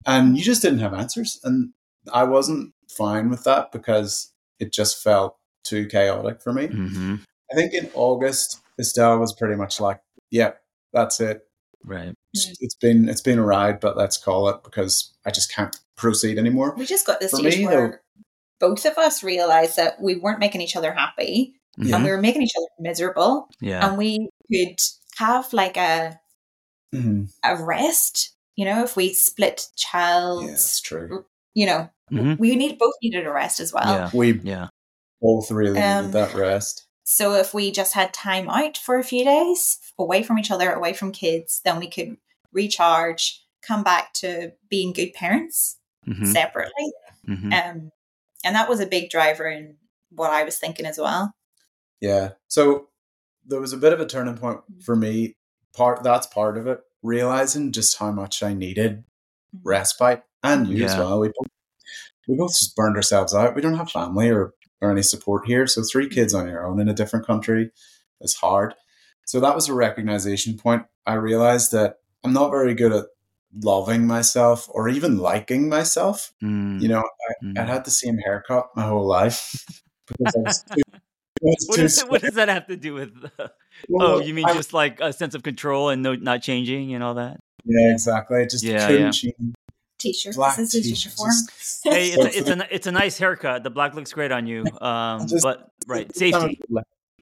[0.06, 1.72] And you just didn't have answers, and
[2.14, 6.68] I wasn't fine with that because it just felt too chaotic for me.
[6.68, 7.16] hmm
[7.52, 10.54] I think in August, Estelle was pretty much like, "Yeah,
[10.92, 11.48] that's it.
[11.86, 12.14] Right.
[12.34, 15.76] It's, it's been it's been a ride, but let's call it because I just can't
[15.96, 18.02] proceed anymore." we just got this For stage me, where
[18.60, 21.94] both of us realized that we weren't making each other happy Mhm.
[21.94, 23.88] and we were making each other miserable Yeah.
[23.88, 24.80] and we could
[25.18, 26.20] have like a
[26.94, 27.30] Mhm.
[27.44, 31.26] a rest you know if we split child Yeah, true.
[31.54, 32.40] you know Mhm.
[32.40, 34.10] we need both needed a rest as well Yeah.
[34.14, 34.68] We Yeah.
[35.22, 36.86] both really Um, needed that rest.
[37.04, 40.72] so if we just had time out for a few days away from each other
[40.72, 42.18] away from kids then we could
[42.54, 46.92] recharge come back to being good parents hmm separately
[47.26, 47.92] hmm um
[48.44, 49.76] and that was a big driver in
[50.12, 51.34] what i was thinking as well
[52.00, 52.34] Yeah.
[52.48, 52.90] So
[53.46, 55.36] there was a bit of a turning point for me.
[55.74, 56.80] Part that's part of it.
[57.02, 59.04] Realizing just how much I needed
[59.64, 61.20] respite, and you as well.
[61.20, 61.48] We both,
[62.28, 63.56] we both just burned ourselves out.
[63.56, 65.66] We don't have family or or any support here.
[65.66, 67.72] So three kids on your own in a different country
[68.22, 68.76] is hard.
[69.26, 70.84] So that was a recognition point.
[71.06, 73.06] I realized that I'm not very good at
[73.64, 76.32] loving myself or even liking myself.
[76.44, 76.82] Mm.
[76.82, 77.58] You know, I, Mm.
[77.58, 79.66] I had the same haircut my whole life
[80.08, 80.82] because too,
[81.42, 83.14] What, it, what does that have to do with?
[83.40, 83.48] oh,
[83.90, 87.04] well, you mean I- just like a sense of control and no, not changing and
[87.04, 87.40] all that?
[87.66, 88.46] Yeah, exactly.
[88.50, 89.12] Just Yeah, couldn't yeah.
[89.12, 89.54] change
[90.00, 91.20] t-shirt black this is his t-shirts.
[91.84, 93.64] uniform Hey, it's a, it's a it's a nice haircut.
[93.64, 94.64] The black looks great on you.
[94.82, 96.60] Um, Just- but right, safety.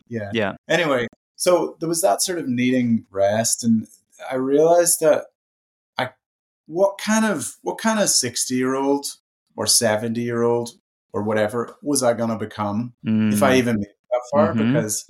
[0.07, 0.29] Yeah.
[0.33, 0.53] Yeah.
[0.67, 3.87] Anyway, so there was that sort of needing rest, and
[4.31, 5.25] I realized that
[5.97, 6.09] I,
[6.67, 9.05] what kind of what kind of sixty year old
[9.55, 10.71] or seventy year old
[11.13, 13.57] or whatever was I going to become if I Mm.
[13.57, 14.53] even made it that far?
[14.53, 14.73] Mhm.
[14.73, 15.05] Because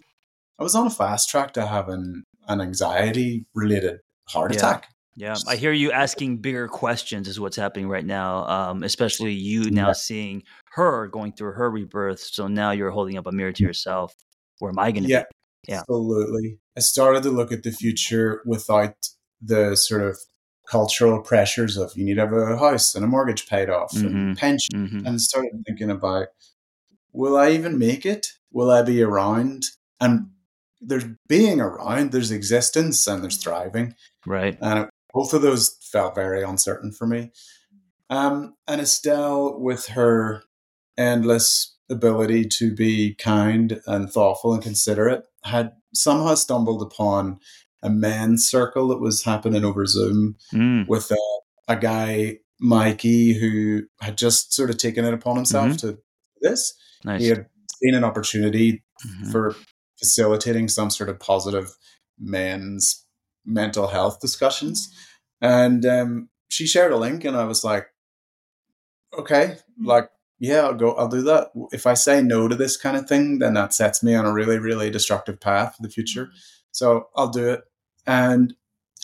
[0.59, 3.99] I was on a fast track to having an anxiety related
[4.29, 4.57] heart Yeah.
[4.59, 4.89] attack.
[5.17, 8.45] Yeah, I hear you asking bigger questions is what's happening right now.
[8.47, 9.93] Um, especially you now Yeah.
[9.93, 12.19] seeing her going through her rebirth.
[12.19, 14.13] So now you're holding up a mirror to yourself.
[14.59, 15.23] Where am I going to Yeah,
[15.67, 15.71] be?
[15.71, 15.79] Yeah.
[15.79, 16.59] absolutely.
[16.75, 18.95] I started to look at the future without
[19.41, 20.17] the sort of
[20.69, 24.05] cultural pressures of you need to have a house and a mortgage paid off Mhm.
[24.05, 26.27] and pension, hmm and started thinking about
[27.13, 28.27] will I even make it?
[28.51, 29.63] Will I be around?
[30.01, 30.31] And
[30.81, 34.57] there's being around, there's existence, and there's thriving, Right.
[34.61, 37.31] and it, both of those felt very uncertain for me.
[38.09, 40.43] Um, and Estelle, with her
[40.97, 47.39] endless ability to be kind and thoughtful and considerate, had somehow stumbled upon
[47.81, 50.87] a men's circle that was happening over Zoom Mm.
[50.87, 51.17] with a,
[51.67, 55.97] a guy, Mikey, who had just sort of taken it upon himself to do
[56.41, 56.73] this.
[57.03, 57.21] Nice.
[57.21, 57.45] He had
[57.81, 59.31] seen an opportunity Mhm.
[59.31, 59.55] for
[59.99, 61.75] facilitating some sort of positive
[62.19, 63.04] men's
[63.45, 64.93] mental health discussions.
[65.41, 67.87] And um, she shared a link, and I was like,
[69.17, 71.49] okay, like, yeah, I'll go, I'll do that.
[71.71, 74.33] If I say no to this kind of thing, then that sets me on a
[74.33, 76.29] really, really destructive path for the future.
[76.71, 77.61] So I'll do it.
[78.05, 78.53] And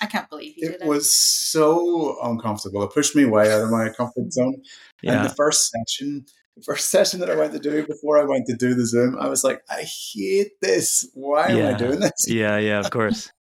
[0.01, 2.83] i can't believe you it did it was so uncomfortable.
[2.83, 4.61] It pushed me way out of my comfort zone.
[5.01, 5.21] Yeah.
[5.21, 6.25] And the first session,
[6.57, 9.17] the first session that I went to do before I went to do the Zoom,
[9.19, 11.09] I was like, I hate this.
[11.13, 11.69] Why am Yeah.
[11.69, 12.11] I doing this?
[12.27, 12.57] Yeah.
[12.57, 12.79] Yeah.
[12.79, 13.31] Of course.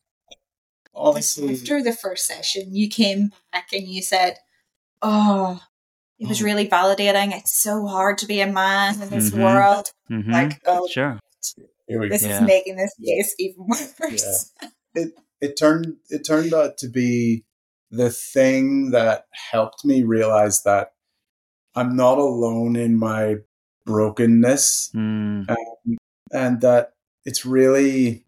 [0.95, 4.37] Obviously, after the first session you came back and you said
[5.03, 5.61] oh
[6.19, 6.45] it was Oh.
[6.45, 9.39] really validating it's so hard to be a man in this Mhm.
[9.43, 11.19] world hmm like oh Sure.
[11.89, 12.13] here we go.
[12.15, 12.37] this Yeah.
[12.37, 14.53] is making this case even worse
[15.41, 17.45] It turned it turned out to be
[17.91, 20.93] the thing that helped me realize that
[21.75, 23.37] I'm not alone in my
[23.87, 25.49] brokenness Mm.
[25.49, 25.97] um,
[26.33, 26.93] and that
[27.25, 28.25] it's really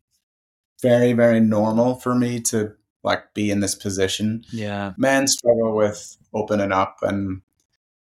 [0.82, 2.72] very very normal for me to
[3.04, 4.92] like be in this position Yeah.
[4.96, 7.42] men struggle with opening up and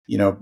[0.06, 0.38] you know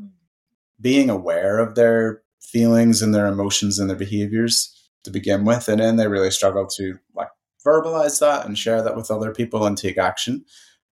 [0.80, 4.74] being aware of their feelings and their emotions and their behaviors
[5.04, 7.28] to begin with and then they really struggle to like
[7.66, 10.44] verbalize that and share that with other people and take action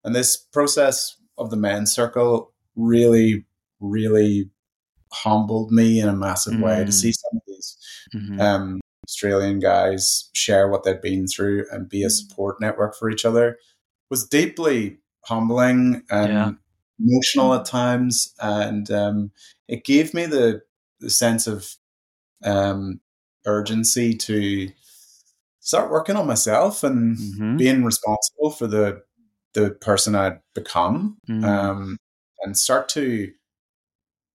[0.04, 3.44] and this process of the men's circle really
[3.80, 4.50] really
[5.12, 6.92] humbled me in a massive way to Mm.
[6.92, 7.76] see some of these
[8.14, 8.40] Mhm.
[8.40, 13.24] um, Australian guys share what they've been through and be a support network for each
[13.24, 13.58] other
[14.10, 16.52] was deeply humbling and Yeah.
[16.98, 19.30] emotional at times, and um,
[19.68, 20.62] it gave me the
[21.00, 21.68] the sense of
[22.44, 23.00] um,
[23.46, 24.70] urgency to
[25.60, 27.58] start working on myself and Mhm.
[27.58, 29.02] being responsible for the
[29.54, 31.44] the person I'd become, Mm.
[31.44, 31.96] um,
[32.42, 33.32] and start to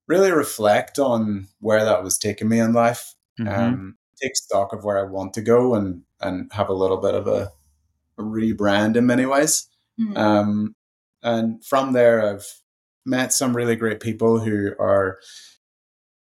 [0.07, 3.47] really reflect on where that was taking me in life Mhm.
[3.47, 7.15] um, take stock of where I want to go and and have a little bit
[7.15, 7.51] of a,
[8.17, 9.67] a rebrand in many ways.
[9.99, 10.17] Mhm.
[10.17, 10.75] Um,
[11.23, 12.45] and from there, I've
[13.05, 15.19] met some really great people who are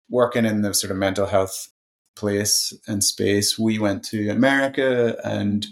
[0.10, 1.70] working in the sort of mental health
[2.16, 3.58] place and space.
[3.58, 5.66] We went to America and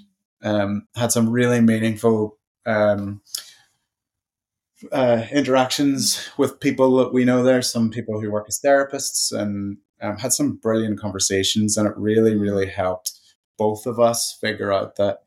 [0.44, 3.22] um, had some really meaningful um,
[4.92, 7.62] uh, interactions with people that we know there.
[7.62, 12.36] Some people who work as therapists and um, had some brilliant conversations, and it really,
[12.36, 13.12] really helped
[13.58, 15.20] both of us figure out that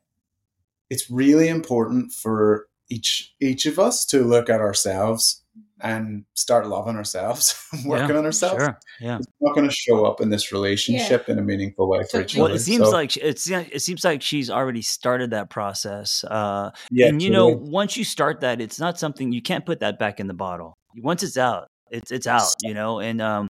[0.89, 5.41] it's really important for each each of us to look at ourselves
[5.81, 8.63] and start loving ourselves, working Yeah, on ourselves.
[8.63, 8.79] Sure.
[8.99, 9.17] Yeah.
[9.17, 12.33] It's not going to show up in this relationship in a meaningful way for each
[12.33, 12.41] Totally.
[12.41, 12.55] Well, other.
[12.55, 16.23] it seems So, like it's it seems like she's already started that process.
[16.23, 19.79] Uh, yeah, and you know, once you start that, it's not something you can't put
[19.81, 20.77] that back in the bottle.
[20.97, 22.49] Once it's out, it's it's out.
[22.63, 23.47] You know, and um,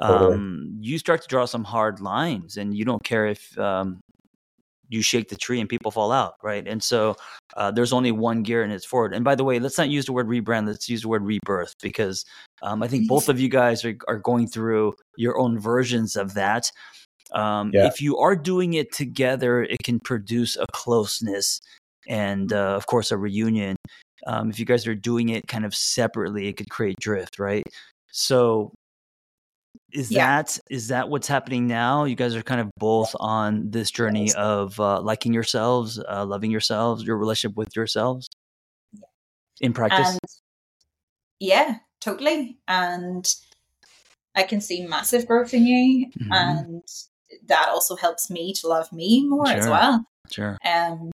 [0.00, 0.34] Totally.
[0.34, 4.00] um, you start to draw some hard lines, and you don't care if um,
[4.88, 6.66] you shake the tree and people fall out, right?
[6.66, 7.16] And so
[7.56, 9.14] uh, there's only one gear and it's forward.
[9.14, 10.66] And by the way, let's not use the word rebrand.
[10.66, 12.24] Let's use the word rebirth because
[12.62, 16.34] um, I think both of you guys are, are going through your own versions of
[16.34, 16.70] that.
[17.32, 17.86] Um, Yeah.
[17.86, 21.60] If you are doing it together, it can produce a closeness
[22.06, 23.76] and, uh, of course, a reunion.
[24.26, 27.64] Um, if you guys are doing it kind of separately, it could create drift, right?
[28.10, 28.72] So,
[29.92, 30.42] is Yeah.
[30.42, 32.04] that is that what's happening now?
[32.04, 36.50] You guys are kind of both on this journey of uh, liking yourselves, uh, loving
[36.50, 38.28] yourselves, your relationship with yourselves
[39.60, 40.10] in practice.
[40.10, 40.20] And
[41.40, 42.58] yeah, totally.
[42.66, 43.32] And
[44.34, 46.10] I can see massive growth in you.
[46.18, 46.28] Mhm.
[46.32, 46.82] And
[47.46, 50.04] that also helps me to love me more as well.
[50.30, 50.58] sure.
[50.64, 51.10] Um,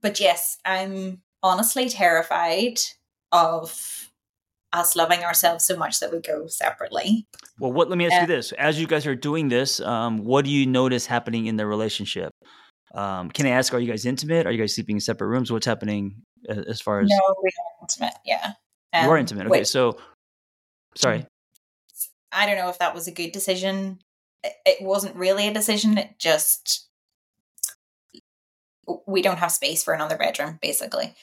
[0.00, 2.78] but yes, I'm honestly terrified
[3.32, 4.09] of
[4.72, 7.26] us loving ourselves so much that we go separately.
[7.58, 7.88] Well, what?
[7.88, 10.50] Let me ask you Uh, this: As you guys are doing this, um, what do
[10.50, 12.30] you notice happening in the relationship?
[12.94, 13.72] Um, can I ask?
[13.74, 14.46] Are you guys intimate?
[14.46, 15.52] Are you guys sleeping in separate rooms?
[15.52, 18.14] What's happening uh, as far as No, we are intimate.
[18.24, 18.52] Yeah.
[18.94, 19.46] you Um, intimate?
[19.46, 19.98] Okay, which so
[20.96, 21.26] sorry.
[22.32, 23.98] I don't know if that was a good decision.
[24.42, 25.98] It wasn't really a decision.
[25.98, 26.88] It just
[29.06, 31.14] we don't have space for another bedroom, basically.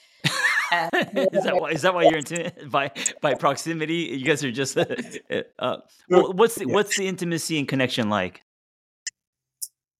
[0.71, 1.69] Uh, is that why?
[1.71, 4.17] Is that why you're intimate by by proximity?
[4.17, 4.77] You guys are just.
[5.59, 5.77] uh,
[6.09, 6.73] well, what's the, Yeah.
[6.73, 8.41] what's the intimacy and connection like?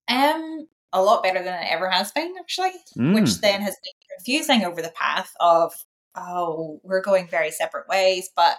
[0.09, 2.71] Um, a lot better than it ever has been, actually.
[2.97, 3.13] Mm.
[3.15, 5.73] Which then has been confusing over the path of
[6.15, 8.57] oh, we're going very separate ways, but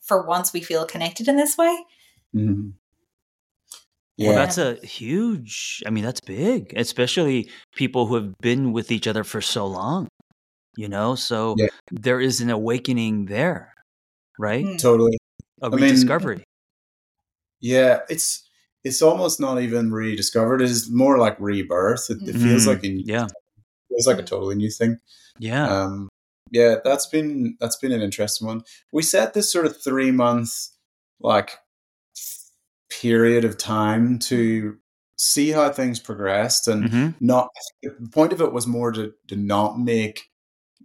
[0.00, 1.76] for once we feel connected in this way.
[2.34, 2.72] Mhm.
[4.16, 5.82] Well, that's a huge.
[5.86, 10.08] I mean, that's big, especially people who have been with each other for so long.
[10.76, 11.68] You know, so Yeah.
[11.90, 13.74] there is an awakening there,
[14.38, 14.64] right?
[14.64, 14.78] Mm.
[14.78, 15.18] totally.
[15.62, 16.44] A I mean- rediscovery.
[17.60, 18.42] Yeah, it's
[18.82, 20.60] it's almost not even rediscovered.
[20.60, 22.10] It's more like rebirth.
[22.10, 23.26] It, it feels Mm, like a new, yeah.
[23.90, 24.98] it's like a totally new thing.
[25.38, 25.66] yeah.
[25.66, 26.08] Um,
[26.50, 28.62] yeah, that's been that's been an interesting one.
[28.92, 30.50] We set this sort of three month
[31.20, 31.52] like
[32.90, 34.76] period of time to
[35.16, 37.48] see how things progressed and hmm not
[37.82, 40.28] the point of it was more to, to not make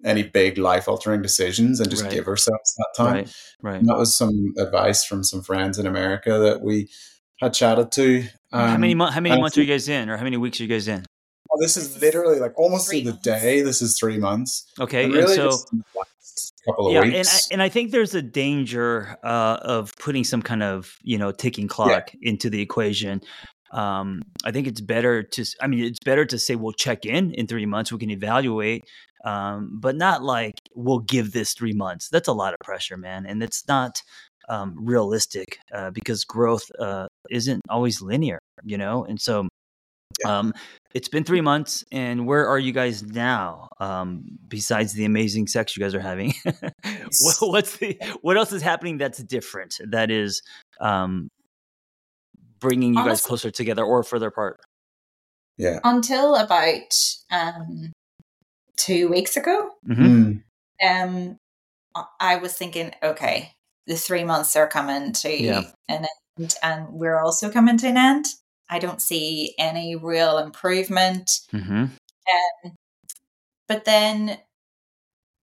[0.06, 2.12] any big life altering decisions and just Right.
[2.14, 3.14] give ourselves that time.
[3.16, 3.36] Right.
[3.62, 3.80] Right.
[3.80, 6.90] And that was some advice from some friends in America that we
[7.42, 8.24] had chatted to.
[8.52, 10.24] how many Um, mo- how many and I months are you guys in, or how
[10.24, 11.06] many weeks are you guys in?
[11.50, 13.62] well, this is literally like almost to the day.
[13.62, 14.66] This is three months.
[14.80, 18.14] Okay, And and so just last couple of yeah, and I, and I think there's
[18.16, 23.22] a danger uh, of putting some kind of you know ticking clock into the equation.
[23.72, 25.46] Um, I think it's better to.
[25.62, 27.92] I mean, it's better to say we'll check in in three months.
[27.92, 28.86] We can evaluate,
[29.26, 32.10] um, but not like we'll give this three months.
[32.10, 34.02] That's a lot of pressure, man, and it's not.
[34.50, 39.06] um, realistic uh, because growth uh, isn't always linear, you know.
[39.06, 39.48] And so,
[40.26, 40.54] um,
[40.96, 43.70] it's been three months, and where are you guys now?
[43.80, 46.34] Um, besides the amazing sex you guys are having,
[47.22, 49.76] what, what's the what else is happening that's different?
[49.88, 50.42] That is
[50.82, 51.30] um,
[52.60, 54.60] bringing you guys closer together or further apart.
[55.58, 55.80] Yeah.
[55.84, 56.94] Until about
[57.32, 57.92] um,
[58.78, 60.44] two weeks ago, Mhm.
[60.82, 60.90] Mm.
[60.90, 61.38] um,
[62.20, 63.54] I was thinking, okay,
[63.88, 65.64] the three months are coming to Yeah.
[65.90, 66.06] an
[66.40, 68.26] end, and we're also coming to an end.
[68.70, 71.30] I don't see any real improvement.
[71.52, 71.86] Mm-hmm.
[73.68, 74.40] But then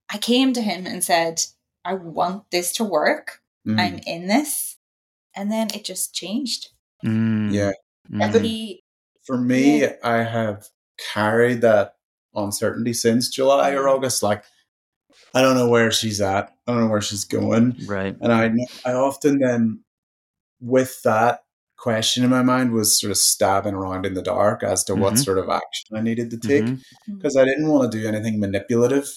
[0.10, 1.42] I came to him and said,
[1.84, 3.42] I want this to work.
[3.68, 3.80] Mm.
[3.80, 4.78] I'm in this.
[5.36, 6.70] And then it just changed.
[7.06, 7.54] Mm.
[7.54, 7.72] Yeah.
[8.12, 8.42] Mm.
[8.44, 8.84] He,
[9.26, 10.68] For me, I have
[11.14, 11.96] carried that
[12.36, 13.96] uncertainty since July or Mm.
[13.96, 14.24] August.
[14.24, 14.44] Like,
[15.34, 16.54] I don't know where she's at.
[16.68, 17.76] I don't know where she's going.
[17.88, 18.16] Right.
[18.22, 18.52] And I,
[18.86, 19.82] I often then,
[20.62, 21.42] with that
[21.78, 25.14] question in my mind, was sort of stabbing around in the dark as to what
[25.14, 25.24] Mhm.
[25.24, 26.82] sort of action I needed to take Mhm.
[27.08, 29.08] because I didn't want to do anything manipulative,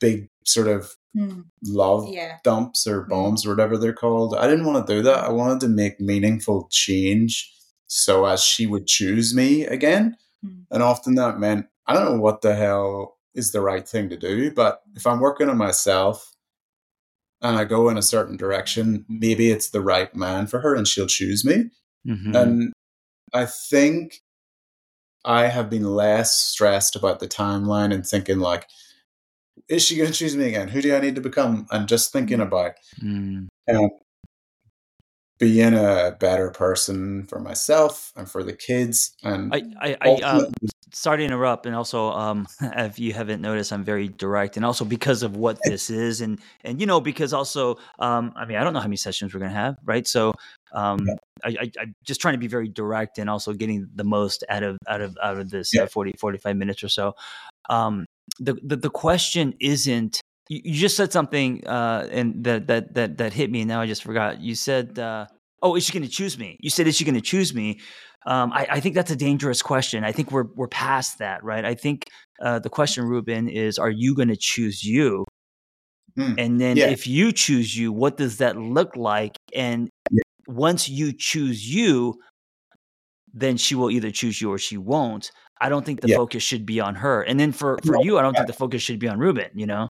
[0.00, 2.36] big sort of Hmm, love yeah.
[2.44, 4.36] dumps or bombs or whatever they're called.
[4.36, 5.24] I didn't want to do that.
[5.24, 7.50] I wanted to make meaningful change
[7.86, 10.16] so as she would choose me again.
[10.44, 10.66] Mm.
[10.70, 14.16] And often that meant I don't know what the hell is the right thing to
[14.18, 16.30] do, but if I'm working on myself
[17.40, 20.86] and I go in a certain direction, maybe it's the right man for her and
[20.86, 21.70] she'll choose me.
[22.06, 22.36] Mhm.
[22.36, 22.72] And
[23.32, 24.20] I think
[25.24, 28.68] I have been less stressed about the timeline and thinking like,
[29.68, 30.68] is she going to choose me again?
[30.68, 31.66] Who do I need to become?
[31.70, 33.48] And just thinking about Mm.
[35.38, 39.12] being a better person for myself and for the kids.
[39.22, 40.50] And I, I, I uh,
[40.92, 44.84] sorry to interrupt, and also, um, if you haven't noticed, I'm very direct, and also
[44.84, 48.64] because of what this is, and and you know, because also, um, I mean, I
[48.64, 50.06] don't know how many sessions we're gonna have, right?
[50.06, 50.34] So,
[50.72, 51.14] um, Yeah.
[51.44, 54.64] I, I, I'm just trying to be very direct, and also getting the most out
[54.64, 55.82] of out of out of this Yeah.
[55.82, 57.14] uh, 40, 45 minutes or so.
[57.70, 58.06] Um,
[58.38, 60.20] the the, the question isn't.
[60.50, 63.86] You, just said something, uh, and that that that that hit me, and now I
[63.86, 64.40] just forgot.
[64.40, 65.26] You said, uh,
[65.62, 67.80] "Oh, is she going to choose me?" You said, "Is she going to choose me?"
[68.26, 70.04] Um, I, I think that's a dangerous question.
[70.04, 71.64] I think we're we're past that, right?
[71.64, 72.06] I think
[72.40, 75.26] uh, the question, Ruben, is: Are you going to choose you?
[76.16, 76.34] Hmm.
[76.38, 76.86] And then, Yeah.
[76.88, 79.36] if you choose you, what does that look like?
[79.54, 80.22] And Yeah.
[80.46, 82.14] once you choose you,
[83.32, 85.30] then she will either choose you or she won't.
[85.60, 86.16] I don't think the Yeah.
[86.16, 87.22] focus should be on her.
[87.22, 88.40] And then for for No, you, I don't yeah.
[88.40, 89.50] think the focus should be on Ruben.
[89.54, 89.88] You know?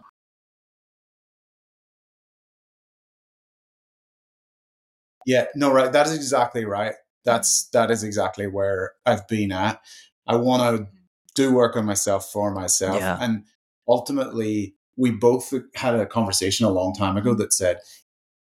[5.27, 5.93] yeah, no, right.
[5.93, 6.95] That is exactly right.
[7.25, 9.81] That's that is exactly where I've been at.
[10.27, 10.87] I want to
[11.35, 13.19] do work on myself for myself, Yeah.
[13.21, 13.45] and
[13.89, 17.79] ultimately, we both had a conversation a long time ago that said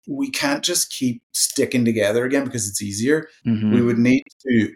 [0.07, 3.27] we can't just keep sticking together again because it's easier.
[3.45, 3.73] Mhm.
[3.73, 4.73] we would need to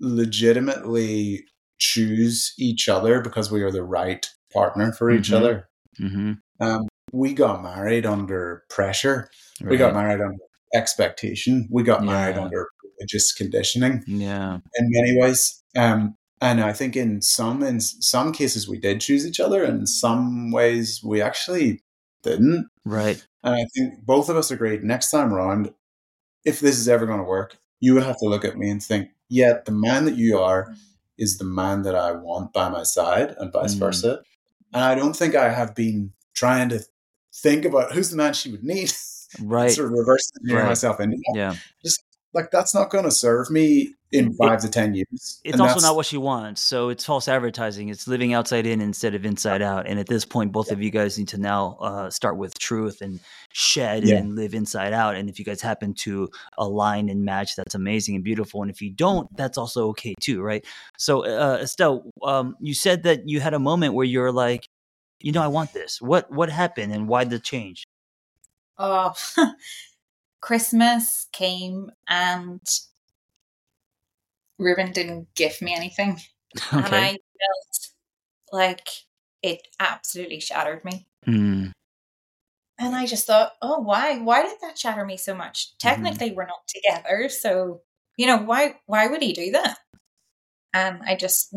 [0.00, 1.44] legitimately
[1.78, 5.36] choose each other because we are the right partner for each Mhm.
[5.36, 5.68] other.
[6.00, 6.38] Mhm.
[6.60, 9.30] Um, we got married under pressure.
[9.60, 10.36] We got married under
[10.74, 11.68] expectation.
[11.70, 14.58] We got married under religious conditioning Yeah.
[14.78, 15.62] in many ways.
[15.76, 19.80] Um, and I think in some in some cases we did choose each other, and
[19.80, 21.82] in some ways we actually
[22.22, 22.68] didn't.
[22.84, 23.24] Right.
[23.42, 25.72] And I think both of us agreed next time around,
[26.44, 28.82] if this is ever going to work, you would have to look at me and
[28.82, 30.74] think, yeah, the man that you are
[31.18, 33.78] is the man that I want by my side, and vice Mm.
[33.80, 34.22] versa.
[34.74, 36.80] And I don't think I have been trying to
[37.34, 38.92] think about who's the man she would need,
[39.40, 39.70] Right.
[39.70, 40.70] sort of reverse engineering Right.
[40.70, 41.32] myself into that.
[41.36, 41.54] Yeah.
[42.36, 45.40] Like, that's not going to serve me in It- five to 10 years.
[45.42, 46.60] It's And also not what she wants.
[46.60, 47.88] So it's false advertising.
[47.88, 49.86] It's living outside in instead of inside out.
[49.88, 53.00] And at this point, both of you guys need to now uh, start with truth
[53.00, 53.18] and
[53.52, 54.16] shed Yeah.
[54.18, 55.16] and live inside out.
[55.16, 56.28] And if you guys happen to
[56.58, 58.62] align and match, that's amazing and beautiful.
[58.62, 60.64] And if you don't, that's also okay too, right?
[60.98, 64.68] So, uh, Estelle, um, you said that you had a moment where you're like,
[65.20, 66.00] you know, I want this.
[66.02, 67.84] What what happened and why the change?
[68.78, 69.14] Oh,
[70.46, 72.60] Christmas came and
[74.60, 76.20] Ruben didn't give me anything.
[76.72, 77.88] And I felt
[78.52, 78.88] like
[79.42, 81.08] it absolutely shattered me.
[81.26, 81.72] Mm,
[82.78, 84.18] And I just thought, oh, why?
[84.18, 85.76] Why did that shatter me so much?
[85.78, 87.80] Technically, we're not together, so
[88.16, 88.76] you know why?
[88.86, 89.78] Why would he do that?
[90.72, 91.56] And I just,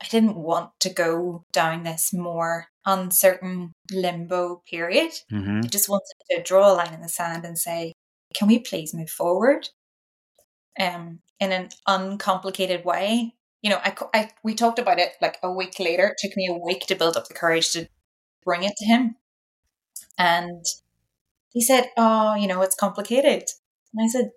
[0.00, 5.12] I didn't want to go down this more uncertain limbo period.
[5.28, 7.92] hmm I just wanted to draw a line in the sand and say,
[8.34, 9.68] can we please move forward?
[10.78, 13.34] Um, in an uncomplicated way.
[13.62, 16.08] You know, I, I we talked about it like a week later.
[16.08, 17.88] It took me a week to build up the courage to
[18.44, 19.16] bring it to him.
[20.18, 20.64] And
[21.52, 23.44] he said, "Oh, you know, it's complicated."
[23.94, 24.32] And I said,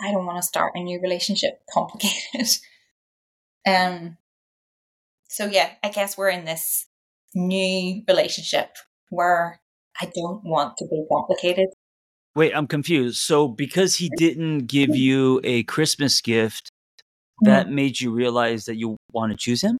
[0.00, 2.48] "I don't want to start a new relationship complicated."
[3.66, 4.18] um.
[5.28, 6.86] So yeah, I guess we're in this
[7.34, 8.76] new relationship
[9.10, 9.60] where
[10.00, 11.68] I don't want to be complicated.
[12.34, 13.18] Wait, I'm confused.
[13.18, 16.70] So because he didn't give you a Christmas gift,
[17.42, 17.70] that Mm.
[17.72, 19.76] made you realize that you want to choose him?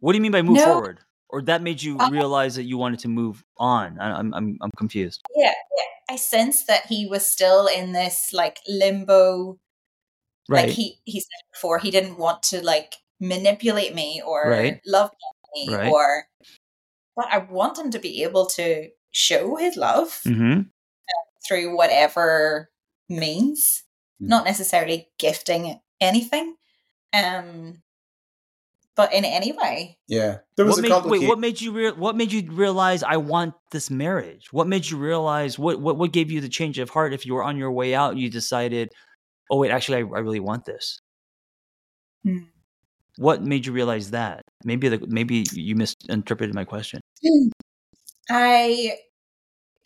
[0.00, 0.64] What do you mean by move No.
[0.64, 1.00] forward?
[1.28, 3.98] Or that made you Uh, realize that you wanted to move on?
[3.98, 5.20] I, I'm I'm I'm confused.
[5.36, 5.84] Yeah, yeah.
[6.14, 9.58] I sense that he was still in this like limbo.
[10.48, 10.68] Right.
[10.68, 14.80] Like he he said before, he didn't want to like manipulate me or Right.
[14.86, 15.10] love
[15.54, 15.92] me Right.
[15.92, 16.28] or.
[17.16, 20.62] But I want him to be able to show his love mm-hmm.
[21.48, 22.70] Through whatever
[23.08, 23.84] means,
[24.22, 24.28] Mm.
[24.28, 26.56] not necessarily gifting anything,
[27.14, 27.82] um,
[28.96, 29.96] but in any way.
[30.08, 31.20] Yeah, there was What a made, complication.
[31.22, 34.52] wait, what made you rea- what made you realize I want this marriage?
[34.52, 37.34] What made you realize what, what what gave you the change of heart if you
[37.34, 38.90] were on your way out you decided,
[39.50, 41.00] "Oh wait, actually I, I really want this."
[42.24, 42.38] Hmm.
[43.18, 44.42] What made you realize that?
[44.64, 47.00] Maybe the maybe you misinterpreted my question.
[48.30, 48.96] I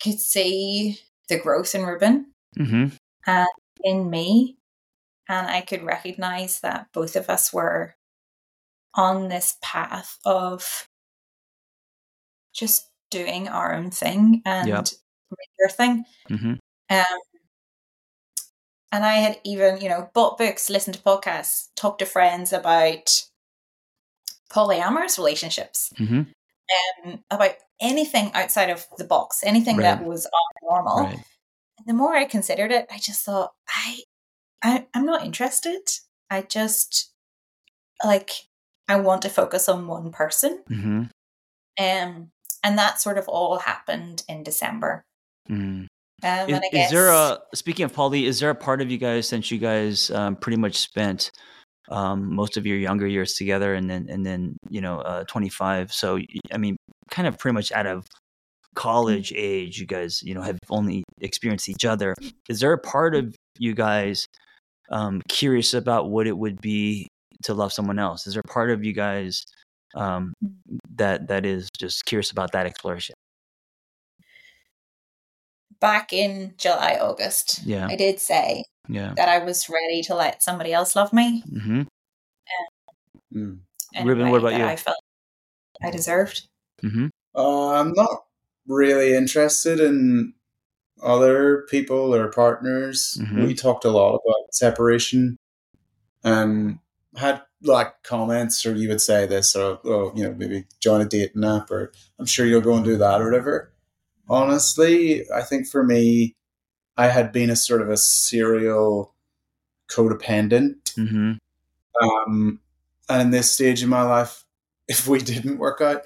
[0.01, 0.99] could see
[1.29, 2.97] the growth in Ruben Mhm.
[3.83, 4.57] in me,
[5.29, 7.95] and I could recognize that both of us were
[8.95, 10.87] on this path of
[12.53, 14.87] just doing our own thing and Yep.
[15.59, 16.05] your thing.
[16.29, 16.59] Mhm.
[16.89, 17.19] Um,
[18.91, 23.23] and I had even, you know, bought books, listened to podcasts, talked to friends about
[24.51, 26.31] polyamorous relationships, Mhm.
[27.05, 30.27] um, about anything outside of the box, anything that was
[30.63, 31.03] normal.
[31.03, 31.13] Right.
[31.13, 33.99] And the more I considered it, I just thought, I,
[34.63, 35.81] I, I'm not interested.
[36.29, 37.11] I just
[38.03, 38.31] like
[38.87, 40.63] I want to focus on one person.
[40.69, 41.09] Mhm.
[41.79, 42.31] Um,
[42.63, 45.03] and that sort of all happened in December.
[45.49, 45.87] Mhm.
[46.23, 48.25] Um, Is, and I is there a speaking of poly?
[48.25, 51.31] Is there a part of you guys since you guys um, pretty much spent
[51.89, 55.49] um, most of your younger years together, and then and then you know uh, twenty
[55.49, 55.91] five?
[55.91, 56.19] So
[56.51, 56.77] I mean,
[57.13, 58.07] kind of pretty much out of
[58.75, 62.15] college age, you guys you know have only experienced each other.
[62.49, 64.25] Is there a part of you guys
[64.89, 67.07] um, curious about what it would be
[67.43, 68.25] to love someone else?
[68.27, 69.43] Is there a part of you guys
[69.95, 70.33] um,
[70.95, 73.13] that that is just curious about that exploration?
[75.79, 79.13] back in July, August, Yeah, I did say yeah.
[79.17, 81.43] that I was ready to let somebody else love me.
[81.49, 81.83] hmm
[83.35, 83.59] Mm.
[83.95, 84.63] in Ruben, what about you?
[84.63, 84.95] I felt
[85.83, 86.47] I deserved.
[86.83, 88.25] Hmm Uh, I'm not
[88.67, 90.33] really interested in
[91.03, 93.17] other people or partners.
[93.21, 93.47] Mhm.
[93.47, 95.37] We talked a lot about separation
[96.23, 96.79] and
[97.15, 101.05] had like comments, or you would say this, or oh, you know, maybe join a
[101.05, 103.73] dating app, or I'm sure you'll go and do that, or whatever.
[104.29, 106.35] Honestly, I think for me,
[106.97, 109.13] I had been a sort of a serial
[109.89, 111.33] codependent hmm
[112.01, 112.59] um,
[113.09, 114.45] and in this stage of my life,
[114.87, 116.03] if we didn't work out,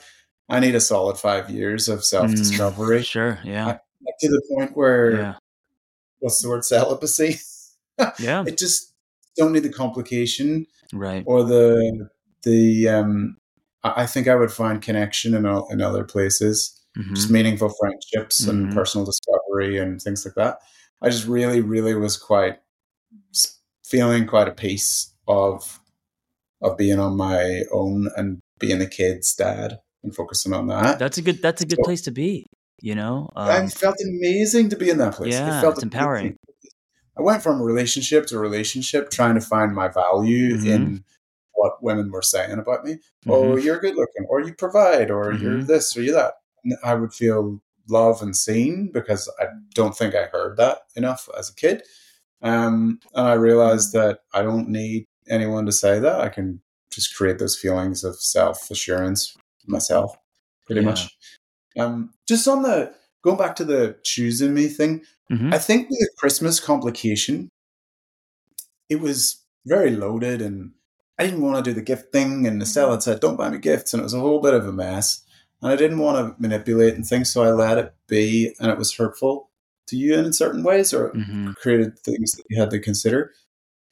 [0.49, 3.39] I need a solid five years of self discovery Sure.
[3.43, 3.77] Yeah.
[4.19, 5.35] to the point where Yeah.
[6.19, 7.39] what's the word celibacy?
[8.19, 8.43] Yeah.
[8.47, 8.93] it just
[9.35, 11.23] don't need the complication Right.
[11.27, 12.09] or the
[12.43, 12.87] the.
[12.89, 13.37] Um,
[13.83, 17.73] I I think I would find connection in o- in other places, hmm just meaningful
[17.79, 18.49] friendships Mhm.
[18.49, 20.59] and personal discovery and things like that.
[21.01, 22.59] I just really, really was quite
[23.83, 25.79] feeling quite a peace of
[26.61, 30.97] of being on my own and being a kid's dad and focusing on that.
[30.99, 31.41] That's a good.
[31.41, 32.45] That's a good So- place to be.
[32.79, 33.29] You know.
[33.35, 35.33] I Um, felt amazing to be in that place.
[35.33, 36.37] Yeah, it felt it's empowering.
[37.17, 40.65] I went from relationship to relationship, trying to find my value Mhm.
[40.67, 41.03] in
[41.53, 42.93] what women were saying about me.
[43.25, 43.31] mhm.
[43.33, 45.67] Oh, you're good looking, or you provide, or you're Mhm.
[45.67, 46.35] this, or you're that.
[46.63, 51.27] And I would feel love and seen because I don't think I heard that enough
[51.37, 51.81] as a kid.
[52.43, 56.21] Um, and I realized that I don't need anyone to say that.
[56.21, 59.35] I can just create those feelings of self assurance
[59.67, 60.15] myself,
[60.65, 60.87] pretty Yeah.
[60.87, 61.17] much.
[61.77, 62.93] Um, just on the
[63.23, 65.53] going back to the choosing me thing, Mhm.
[65.53, 67.49] I think the Christmas complication,
[68.89, 70.71] it was very loaded and
[71.19, 73.57] I didn't want to do the gift thing and Estelle had said, Don't buy me
[73.57, 75.23] gifts and it was a whole bit of a mess.
[75.61, 78.77] And I didn't want to manipulate and things, so I let it be and it
[78.77, 79.49] was hurtful
[79.87, 81.55] to you in certain ways or Mhm.
[81.55, 83.33] created things that you had to consider.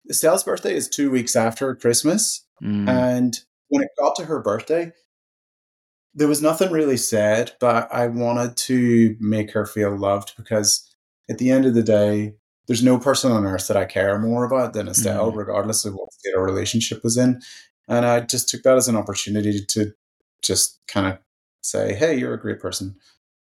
[0.10, 2.44] Estelle's birthday is two weeks after Christmas.
[2.62, 2.88] Mm.
[2.88, 4.94] And when it got to her birthday,
[6.16, 10.90] there was nothing really said, but I wanted to make her feel loved because
[11.30, 12.36] at the end of the day,
[12.68, 15.36] there's no person on earth that I care more about than Estelle, Mhm.
[15.38, 17.42] regardless of what state our relationship was in.
[17.88, 19.94] And I just took that as an opportunity to
[20.42, 21.20] just kind of
[21.62, 22.96] say, hey, you're a great person.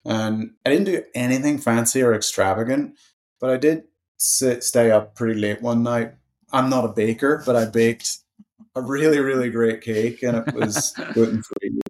[0.05, 2.97] And I didn't do anything fancy or extravagant,
[3.39, 3.85] but I did
[4.17, 6.15] sit, stay up pretty late one night.
[6.53, 8.19] I'm not a baker, but I baked
[8.75, 11.82] a really, really great cake, and it was gluten free.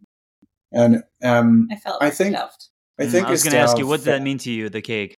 [0.73, 2.69] And um, I felt I think- loved
[2.99, 4.69] I think Mm, I was going to ask you, what did that mean to you,
[4.69, 5.19] the cake?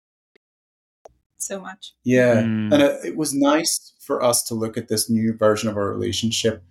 [1.36, 1.92] so much.
[2.04, 2.72] Yeah, Mm.
[2.72, 5.90] and it, it was nice for us to look at this new version of our
[5.92, 6.62] relationship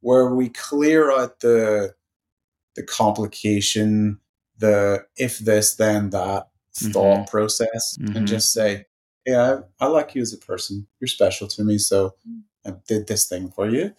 [0.00, 1.94] where we clear out the
[2.76, 4.20] the complication,
[4.58, 8.16] the if this then that thought process, Mhm.
[8.16, 8.86] and just say,
[9.26, 10.86] "Yeah, I, I like you as a person.
[11.00, 12.14] You're special to me, so
[12.66, 13.94] I did this thing for you,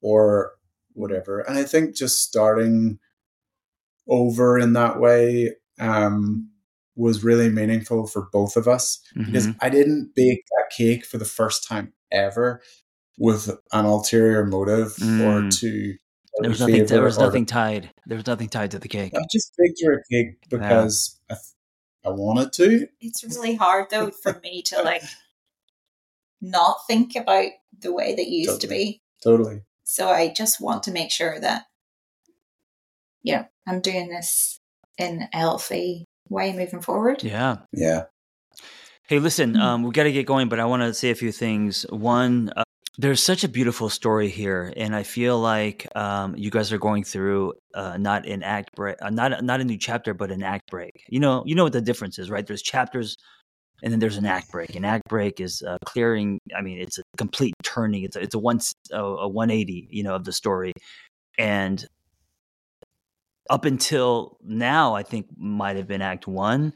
[0.00, 0.54] or
[0.94, 2.98] whatever." And I think just starting
[4.10, 6.50] over in that way um,
[6.96, 9.56] was really meaningful for both of us because Mhm.
[9.62, 12.60] I didn't bake that cake for the first time ever
[13.16, 15.58] with an ulterior motive or Mm.
[15.60, 15.96] to
[16.40, 16.86] There was nothing.
[16.86, 17.90] There was or to- tied.
[18.06, 19.12] There was nothing tied to the cake.
[19.14, 21.44] I just baked her a cake because I, th-
[22.04, 22.88] I wanted to.
[23.00, 25.02] It's really hard though for me to like
[26.40, 29.02] not think about the way that you used to be.
[29.22, 29.62] Totally.
[29.84, 31.66] So I just want to make sure that
[33.22, 34.58] you know I'm doing this
[34.98, 37.22] in a healthy way moving forward.
[37.22, 37.58] Yeah.
[37.72, 38.04] Yeah.
[39.08, 39.60] Hey, listen, Mhm.
[39.60, 41.84] um, we got to get going, but I want to say a few things.
[41.90, 42.64] One, uh,
[42.98, 47.04] there's such a beautiful story here, and I feel like um, you guys are going
[47.04, 50.70] through uh, not an act break, uh, not not a new chapter, but an act
[50.70, 50.92] break.
[51.08, 52.46] You know, you know what the difference is, right?
[52.46, 53.16] There's chapters,
[53.82, 54.74] and then there's an act break.
[54.74, 56.38] An act break is uh, clearing.
[56.56, 58.02] I mean, it's a complete turning.
[58.02, 58.60] It's a, it's a one
[58.92, 60.72] a, a 180, you know, of the story,
[61.38, 61.86] and
[63.48, 66.72] up until now, I think might have been Act One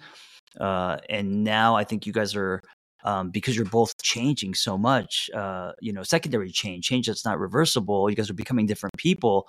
[0.60, 2.62] uh, and now I think you guys are
[3.04, 5.30] um, because you're both changing so much.
[5.34, 8.08] Uh, you know, secondary change, change that's not reversible.
[8.08, 9.46] You guys are becoming different people.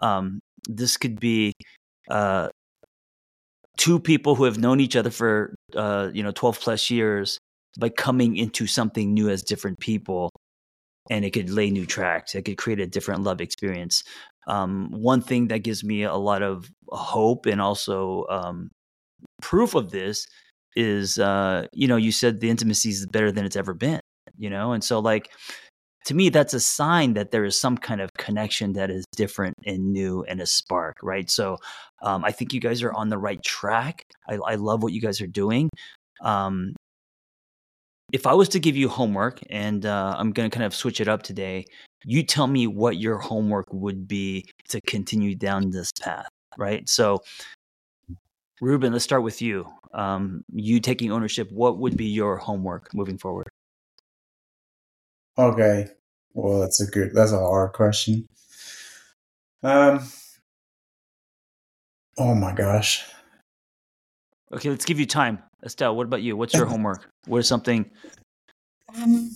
[0.00, 1.52] Um, this could be
[2.10, 2.48] uh,
[3.76, 7.38] two people who have known each other for uh, you know twelve plus years,
[7.78, 10.30] but coming into something new as different people,
[11.10, 12.34] and it could lay new tracks.
[12.34, 14.02] It could create a different love experience.
[14.46, 18.70] Um, one thing that gives me a lot of hope and also um,
[19.42, 20.26] proof of this
[20.76, 24.00] is uh you know you said the intimacy is better than it's ever been
[24.38, 24.72] you know?
[24.72, 25.30] And so like
[26.04, 29.54] to me that's a sign that there is some kind of connection that is different
[29.64, 31.30] and new and a spark right?
[31.30, 31.56] So
[32.02, 34.04] um, i think you guys are on the right track.
[34.28, 35.70] I, I love what you guys are doing.
[36.20, 36.74] Um,
[38.12, 41.00] if i was to give you homework and uh, i'm going to kind of switch
[41.00, 41.64] it up today
[42.04, 46.28] you tell me what your homework would be to continue down this path
[46.58, 47.22] right so
[48.60, 49.70] Ruben, let's start with you.
[49.92, 53.48] Um, you taking ownership, what would be your homework moving forward?
[55.36, 55.88] Okay.
[56.32, 57.10] Well, that's a good.
[57.14, 58.26] That's a hard question.
[59.62, 60.00] Um.
[62.18, 63.04] Oh my gosh.
[64.52, 65.42] Okay, let's give you time.
[65.64, 66.36] Estelle, what about you?
[66.36, 67.08] What's your homework?
[67.26, 67.90] What is something?
[68.94, 69.30] Um,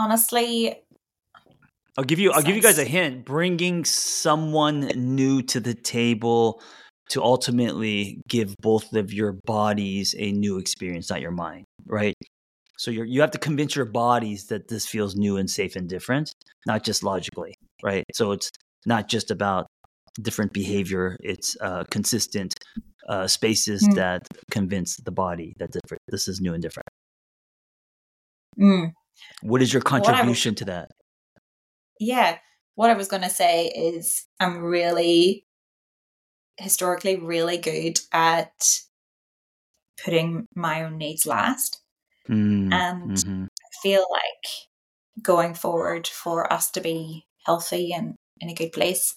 [0.00, 0.82] honestly,
[1.98, 2.32] I'll give you.
[2.32, 3.24] I'll give you guys a hint.
[3.24, 6.62] Bringing someone new to the table
[7.10, 12.14] to ultimately give both of your bodies a new experience, not your mind, right?
[12.78, 15.88] So you you have to convince your bodies that this feels new and safe and
[15.88, 16.32] different,
[16.66, 18.04] not just logically, right?
[18.14, 18.50] So it's
[18.86, 19.66] not just about
[20.22, 22.54] different behavior; it's uh, consistent
[23.08, 23.94] uh, spaces Mm.
[23.96, 26.00] that convince the body that different.
[26.08, 26.88] This is new and different.
[28.58, 28.92] mm,
[29.42, 30.92] What is your contribution to that?
[31.98, 32.38] yeah,
[32.74, 35.46] what I was going to say is I'm really
[36.58, 38.52] historically really good at
[40.02, 41.82] putting my own needs last.
[42.28, 43.48] Mm, And mhm.
[43.62, 44.52] I feel like
[45.22, 49.14] going forward for us to be healthy and in a good place,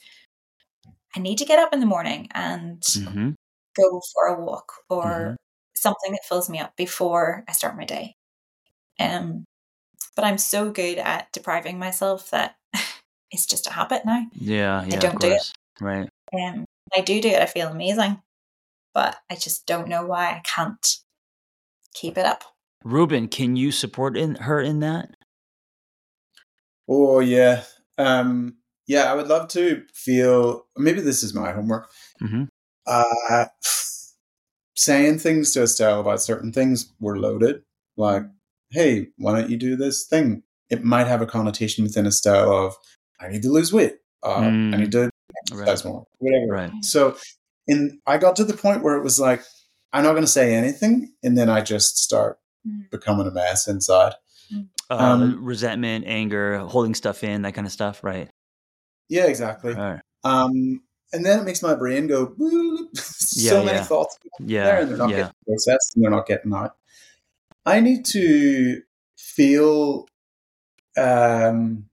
[1.15, 3.35] I need to get up in the morning and Mhm.
[3.77, 5.37] go for a walk or Mhm.
[5.75, 8.15] something that fills me up before I start my day.
[8.99, 9.45] Um,
[10.15, 12.55] but I'm so good at depriving myself that
[13.31, 14.25] it's just a habit now.
[14.33, 15.51] Yeah, yeah, I don't of do it.
[15.81, 16.09] Right.
[16.33, 17.41] Um, I do do it.
[17.41, 18.21] I feel amazing,
[18.93, 20.97] but I just don't know why I can't
[21.93, 22.43] keep it up.
[22.83, 25.15] Ruben, can you support in her in that?
[26.87, 27.63] Oh yeah.
[27.97, 28.57] Um.
[28.85, 30.65] Yeah, I would love to feel.
[30.75, 31.89] Maybe this is my homework.
[32.21, 32.49] Mhm.
[32.85, 33.45] Uh,
[34.75, 37.63] saying things to Estelle about certain things were loaded.
[37.95, 38.23] Like,
[38.73, 40.43] hey, why don't you do this thing?
[40.69, 42.75] It might have a connotation within a style of,
[43.19, 43.97] I need to lose weight.
[44.23, 44.79] Uh, I Mm.
[44.79, 45.09] need to
[45.51, 45.67] Right.
[45.67, 46.05] exercise more.
[46.19, 46.51] Whatever.
[46.51, 46.71] Right.
[46.85, 47.15] So,
[47.67, 49.43] in I got to the point where it was like,
[49.93, 52.89] I'm not going to say anything, and then I just start Mm.
[52.89, 54.13] becoming a mess inside.
[54.89, 58.03] Uh, Um, resentment, anger, holding stuff in, that kind of stuff.
[58.03, 58.29] Right.
[59.09, 59.73] Yeah, exactly.
[59.73, 60.01] Right.
[60.23, 62.33] Um, and then it makes my brain go
[62.95, 63.83] so Yeah, many yeah.
[63.83, 64.79] thoughts there Yeah.
[64.81, 65.15] and they're not Yeah.
[65.17, 66.75] getting processed and they're not getting out.
[67.65, 68.81] I need to
[69.17, 70.05] feel
[70.97, 71.85] um,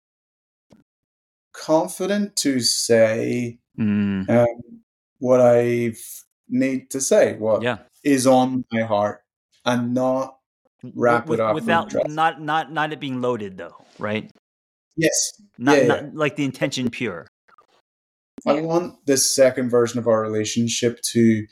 [1.52, 4.82] confident to say Mm, um,
[5.20, 5.94] what I
[6.48, 7.78] need to say, what is yeah.
[8.04, 9.22] is on my heart,
[9.64, 10.36] and not
[10.94, 14.30] wrap With- it up without not not not it being loaded though, right?
[14.96, 16.10] Yes, Not, Yeah, not yeah.
[16.12, 17.26] like the intention pure.
[18.46, 21.46] I want this second version of our relationship to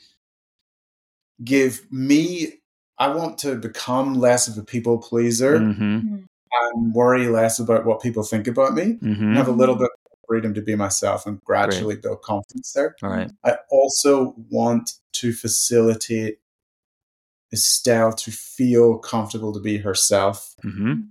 [1.43, 2.61] give me.
[2.99, 6.17] I want to become less of a people pleaser Mm-hmm.
[6.73, 9.23] and worry less about what people think about me, Mm-hmm.
[9.23, 12.95] and have a little bit of freedom to be myself and gradually build confidence there.
[13.01, 13.31] All right.
[13.45, 16.39] I also want to facilitate
[17.53, 21.01] Estelle to feel comfortable to be herself, Mm-hmm.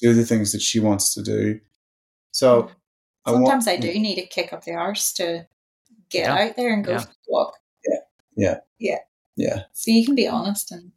[0.00, 1.60] do the things that she wants to do.
[2.32, 2.70] So
[3.24, 5.46] I want- Sometimes I, do need a kick up the arse to
[6.10, 6.48] get Yeah.
[6.48, 7.00] out there and go Yeah.
[7.00, 7.54] for a walk.
[7.86, 7.98] Yeah.
[8.36, 8.58] Yeah.
[8.78, 8.98] Yeah.
[9.38, 10.92] Yeah, So you can be honest and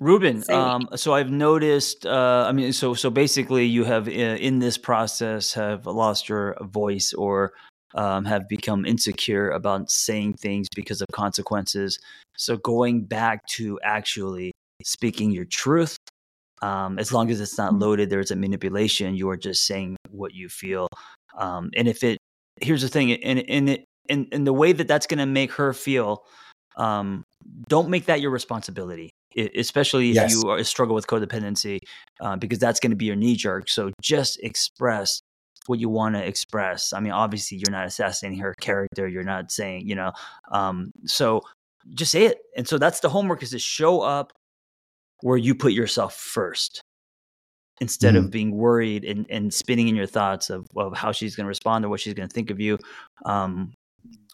[0.00, 2.04] Ruben, um, so I've noticed.
[2.04, 6.54] Uh, I mean, so so basically, you have uh, in this process have lost your
[6.60, 7.54] voice or
[7.94, 11.98] um, have become insecure about saying things because of consequences.
[12.36, 15.96] So going back to actually speaking your truth,
[16.60, 17.80] um, as long as it's not Mhm.
[17.80, 19.16] loaded, there's a manipulation.
[19.16, 20.88] You are just saying what you feel,
[21.38, 22.18] um, and if it
[22.60, 25.52] here's the thing, and in it in, in the way that that's going to make
[25.52, 26.22] her feel,
[26.76, 27.24] um,
[27.66, 29.10] don't make that your responsibility
[29.56, 30.32] especially if Yes.
[30.32, 31.78] you are, struggle with codependency,
[32.20, 33.68] uh, because that's going to be your knee jerk.
[33.68, 35.20] So just express
[35.66, 36.92] what you want to express.
[36.92, 39.08] I mean, obviously, you're not assassinating her character.
[39.08, 40.12] You're not saying, you know,
[40.52, 41.42] um, so
[41.94, 42.38] just say it.
[42.56, 44.32] And so that's the homework: is to show up
[45.20, 46.80] where you put yourself first.
[47.78, 51.44] Instead of being worried and, and spinning in your thoughts of, of how she's going
[51.44, 52.78] to respond or what she's going to think of you,
[53.26, 53.70] um,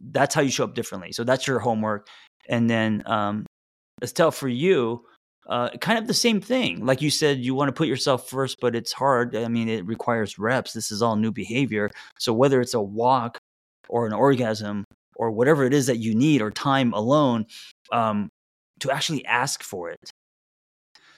[0.01, 1.11] that's how you show up differently.
[1.11, 2.07] So that's your homework.
[2.49, 3.45] And then um,
[4.03, 5.05] Estelle, for you,
[5.49, 6.85] uh, kind of the same thing.
[6.85, 9.35] Like you said, you want to put yourself first, but it's hard.
[9.37, 10.73] I mean, it requires reps.
[10.73, 11.91] This is all new behavior.
[12.19, 13.39] So whether it's a walk
[13.89, 14.85] or an orgasm
[15.17, 17.47] or whatever it is that you need or time alone,
[17.93, 18.29] um,
[18.81, 20.11] to actually ask for it.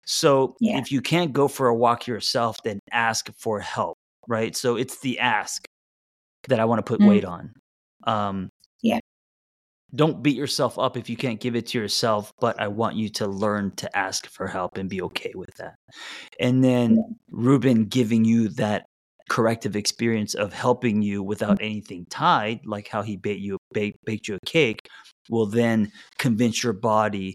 [0.06, 0.78] So Yeah.
[0.78, 3.96] if you can't go for a walk yourself, then ask for help,
[4.28, 4.54] right?
[4.56, 5.64] So it's the ask
[6.48, 7.06] that I want to put Mm.
[7.08, 7.54] weight on.
[8.06, 8.50] Um,
[8.82, 9.00] Yeah.
[9.94, 13.08] Don't beat yourself up if you can't give it to yourself, but I want you
[13.10, 15.74] to learn to ask for help and be okay with that.
[16.40, 16.98] And then
[17.30, 18.86] Ruben giving you that
[19.28, 24.28] corrective experience of helping you without anything tied, like how he baked you baked, baked
[24.28, 24.80] you a cake,
[25.30, 27.34] will then convince your body,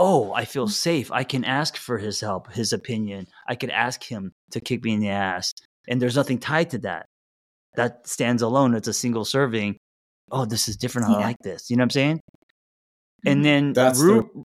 [0.00, 0.72] oh, I feel mm.
[0.72, 1.12] safe.
[1.12, 3.26] I can ask for his help, his opinion.
[3.48, 5.52] I could ask him to kick me in the ass.
[5.88, 7.06] And there's nothing tied to that.
[7.76, 8.74] That stands alone.
[8.74, 9.76] It's a single serving.
[10.30, 11.08] Oh, this is different.
[11.08, 11.18] I Yeah.
[11.18, 11.70] like this.
[11.70, 12.20] You know what I'm saying?
[13.26, 13.42] And mm-hmm.
[13.42, 14.44] then That's the- Ru-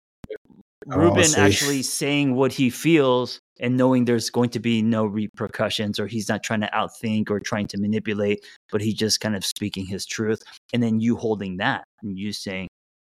[0.91, 1.41] I wanna Ruben see.
[1.41, 6.29] actually saying what he feels and knowing there's going to be no repercussions or he's
[6.29, 10.05] not trying to outthink or trying to manipulate, but he's just kind of speaking his
[10.05, 10.43] truth.
[10.73, 12.67] And then you holding that and you saying,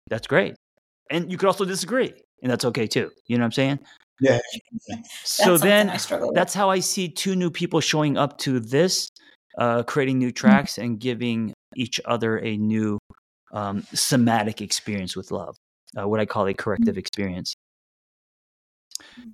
[0.08, 0.54] that's great.
[1.10, 2.12] And you could also disagree,
[2.42, 3.10] and that's okay too.
[3.26, 3.78] You know what I'm saying?
[4.20, 4.38] yeah.
[5.24, 6.34] so then I struggle with.
[6.34, 9.08] that's how I see two new people showing up to this,
[9.58, 10.64] uh, creating new Mm-hmm.
[10.64, 12.98] tracks and giving each other a new
[13.52, 15.56] um, somatic experience with love,
[15.98, 17.54] uh, what I call a corrective experience.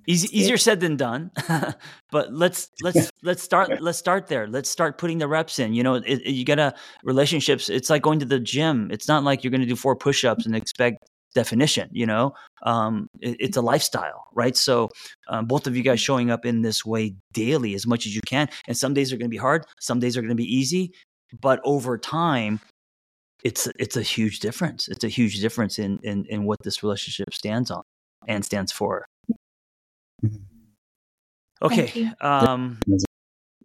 [0.07, 1.31] Easy, easier said than done,
[2.11, 4.47] but let's let's let's start let's start there.
[4.47, 5.73] Let's start putting the reps in.
[5.73, 7.69] You know, it, it- you gotta relationships.
[7.69, 8.89] It's like going to the gym.
[8.91, 10.99] It's not like you're gonna do four push-ups and expect
[11.35, 11.89] definition.
[11.91, 12.33] You know,
[12.63, 14.57] um, it, it's a lifestyle, right?
[14.57, 14.89] So
[15.27, 18.21] um, both of you guys showing up in this way daily as much as you
[18.25, 20.91] can, and some days are gonna be hard, some days are gonna be easy,
[21.39, 22.59] but over time,
[23.43, 24.87] it's it's a huge difference.
[24.87, 27.83] It's a huge difference in in in what this relationship stands on
[28.27, 29.05] and stands for.
[31.61, 32.11] Okay.
[32.21, 32.79] Um,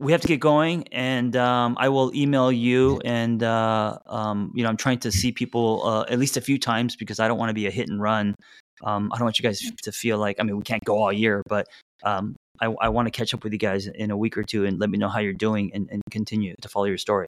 [0.00, 3.00] we have to get going, and um, I will email you.
[3.04, 6.58] And uh, um, you know, I'm trying to see people uh, at least a few
[6.58, 8.34] times because I don't want to be a hit and run.
[8.82, 11.12] Um, I don't want you guys to feel like I mean we can't go all
[11.12, 11.66] year, but
[12.02, 14.64] um, I, I want to catch up with you guys in a week or two
[14.64, 17.26] and let me know how you're doing and, and continue to follow your story.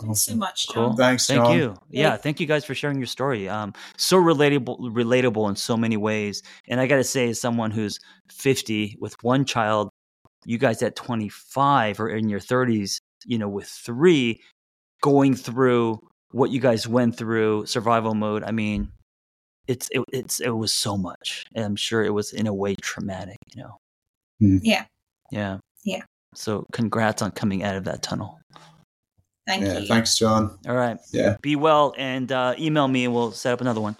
[0.00, 0.38] Thanks so Awesome.
[0.38, 0.88] much, Cool.
[0.88, 0.96] John.
[0.96, 1.56] Thanks, Thank John.
[1.56, 1.76] you.
[1.88, 3.48] Yeah, thank you guys for sharing your story.
[3.48, 6.42] Um, so relatable, relatable in so many ways.
[6.68, 7.98] And I got to say, as someone who's
[8.30, 9.90] 50 with one child,
[10.44, 14.40] you guys at 25 or in your 30s, you know, with three,
[15.02, 16.00] going through
[16.32, 18.42] what you guys went through, survival mode.
[18.44, 18.90] I mean,
[19.68, 22.74] it's it, it's it was so much, and I'm sure it was in a way
[22.74, 23.36] traumatic.
[23.54, 23.78] You know.
[24.62, 24.84] Yeah.
[25.30, 25.58] Yeah.
[25.84, 26.02] Yeah.
[26.34, 28.40] So congrats on coming out of that tunnel.
[29.46, 29.86] Thank yeah, you.
[29.86, 30.56] thanks, John.
[30.68, 30.98] All right.
[31.12, 31.36] Yeah.
[31.42, 33.96] Be well and uh, email me and we'll set up another one.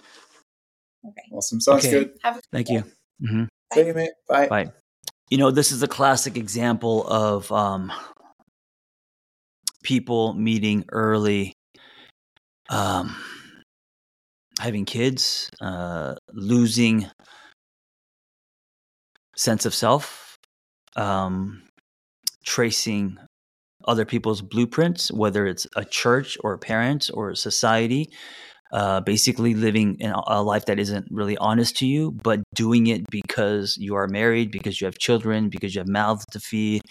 [1.05, 1.21] Okay.
[1.31, 1.59] Awesome.
[1.59, 2.05] Sounds Okay.
[2.05, 2.17] good.
[2.23, 2.83] Have a Thank you.
[3.19, 4.11] hmm See you, mate.
[4.27, 4.47] Bye.
[4.47, 4.71] Bye.
[5.29, 7.91] You know, this is a classic example of um,
[9.83, 11.53] people meeting early,
[12.69, 13.15] um,
[14.59, 17.07] having kids, uh, losing
[19.35, 20.37] sense of self,
[20.95, 21.63] um,
[22.45, 23.17] tracing
[23.85, 28.09] other people's blueprints, whether it's a church or a parent or a society.
[28.73, 33.03] Uh, basically, living in a- life that isn't really honest to you, but doing it
[33.11, 36.81] because you are married, because you have children, because you have mouths to feed,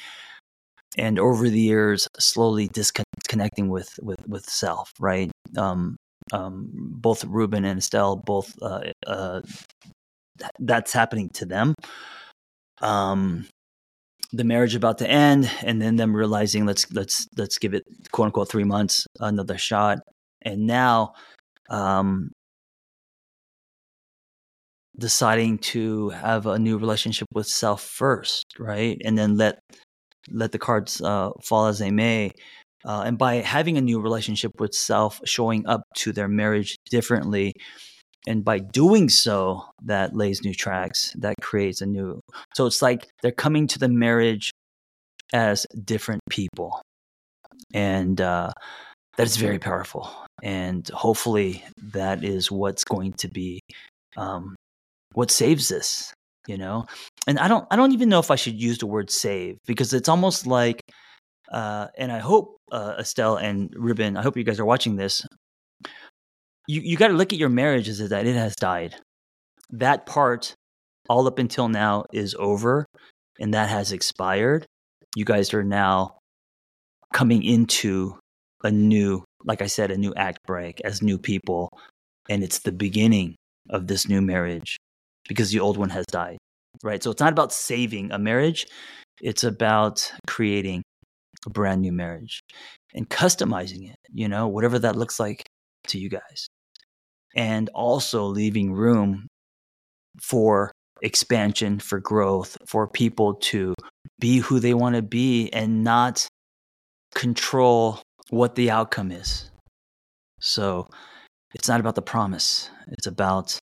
[0.97, 4.93] and over the years, slowly disconnecting with with with self.
[5.01, 5.30] Right.
[5.57, 5.97] Um,
[6.33, 9.43] um, both Ruben and Estelle, both uh, uh,
[10.39, 11.74] th- that's happening to them.
[12.80, 13.47] Um,
[14.33, 18.26] the marriage about to end, and then them realizing let's let's let's give it quote
[18.26, 19.99] unquote three months another shot,
[20.43, 21.14] and now
[21.73, 22.31] um,
[24.99, 29.59] deciding to have a new relationship with self first, right, and then let
[30.31, 32.31] let the cards uh, fall as they may.
[32.85, 37.53] Uh, and by having a new relationship with self, showing up to their marriage differently,
[38.27, 41.14] and by doing so, that lays new tracks.
[41.18, 42.20] That creates a new.
[42.55, 44.51] So it's like they're coming to the marriage
[45.33, 46.83] as different people,
[47.73, 48.51] and uh,
[49.17, 50.11] that is very powerful.
[50.43, 53.61] And hopefully, that is what's going to be
[54.17, 54.57] um,
[55.13, 56.13] what saves this.
[56.49, 56.87] You know,
[57.29, 57.67] and I don't.
[57.71, 60.81] I don't even know if I should use the word save because it's almost like.
[61.53, 65.25] Uh, and I hope uh, Estelle and Ruben, I hope you guys are watching this.
[66.67, 68.97] You you got to look at your marriage as that it has died.
[69.71, 70.55] That part,
[71.09, 72.87] all up until now, is over,
[73.39, 74.67] and that has expired.
[75.15, 76.17] You guys are now
[77.13, 78.19] coming into
[78.65, 81.71] a new, like I said, a new act break as new people,
[82.29, 83.37] and it's the beginning
[83.71, 84.77] of this new marriage
[85.29, 86.39] because the old one has died.
[86.83, 87.03] Right.
[87.03, 88.67] So it's not about saving a marriage;
[89.21, 90.83] it's about creating
[91.47, 92.41] a brand new marriage
[92.95, 95.45] and customizing it, you know, whatever that looks like
[95.89, 96.49] to you guys.
[97.35, 99.29] And also leaving room
[100.21, 100.71] for
[101.03, 103.75] expansion, for growth, for people to
[104.21, 106.27] be who they want to be and not
[107.15, 108.01] control
[108.33, 109.51] what the outcome is.
[110.41, 110.89] So
[111.55, 113.59] it's not about the promise, it's about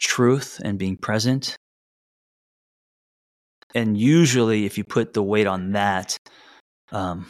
[0.00, 1.56] truth and being present.
[3.76, 6.16] And usually, if you put the weight on that,
[6.90, 7.26] um,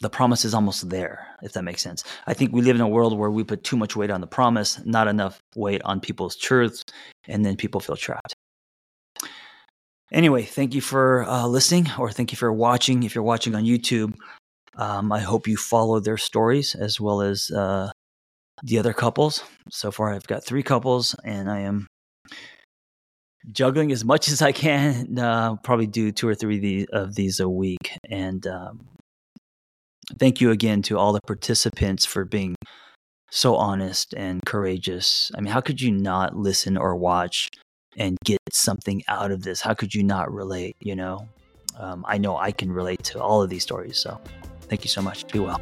[0.00, 2.02] the promise is almost there, if that makes sense.
[2.26, 4.26] I think we live in a world where we put too much weight on the
[4.26, 6.82] promise, not enough weight on people's truths,
[7.28, 8.34] and then people feel trapped.
[10.10, 13.02] Anyway, thank you for uh, listening, or thank you for watching.
[13.02, 14.14] If you're watching on YouTube,
[14.76, 17.90] um, I hope you follow their stories as well as uh,
[18.62, 19.42] the other couples.
[19.70, 21.86] So far, I've got three couples, and I am
[23.50, 25.18] juggling as much as I can.
[25.18, 27.98] Uh, probably do two or three of these, a week.
[28.08, 28.88] And um,
[30.18, 32.54] thank you again to all the participants for being
[33.30, 35.30] so honest and courageous.
[35.34, 37.48] I mean, how could you not listen or watch
[37.96, 39.60] and get something out of this?
[39.60, 40.76] How could you not relate?
[40.80, 41.28] You know,
[41.78, 43.98] um, I know I can relate to all of these stories.
[43.98, 44.20] So
[44.72, 45.26] Thank you so much.
[45.26, 45.60] Be well.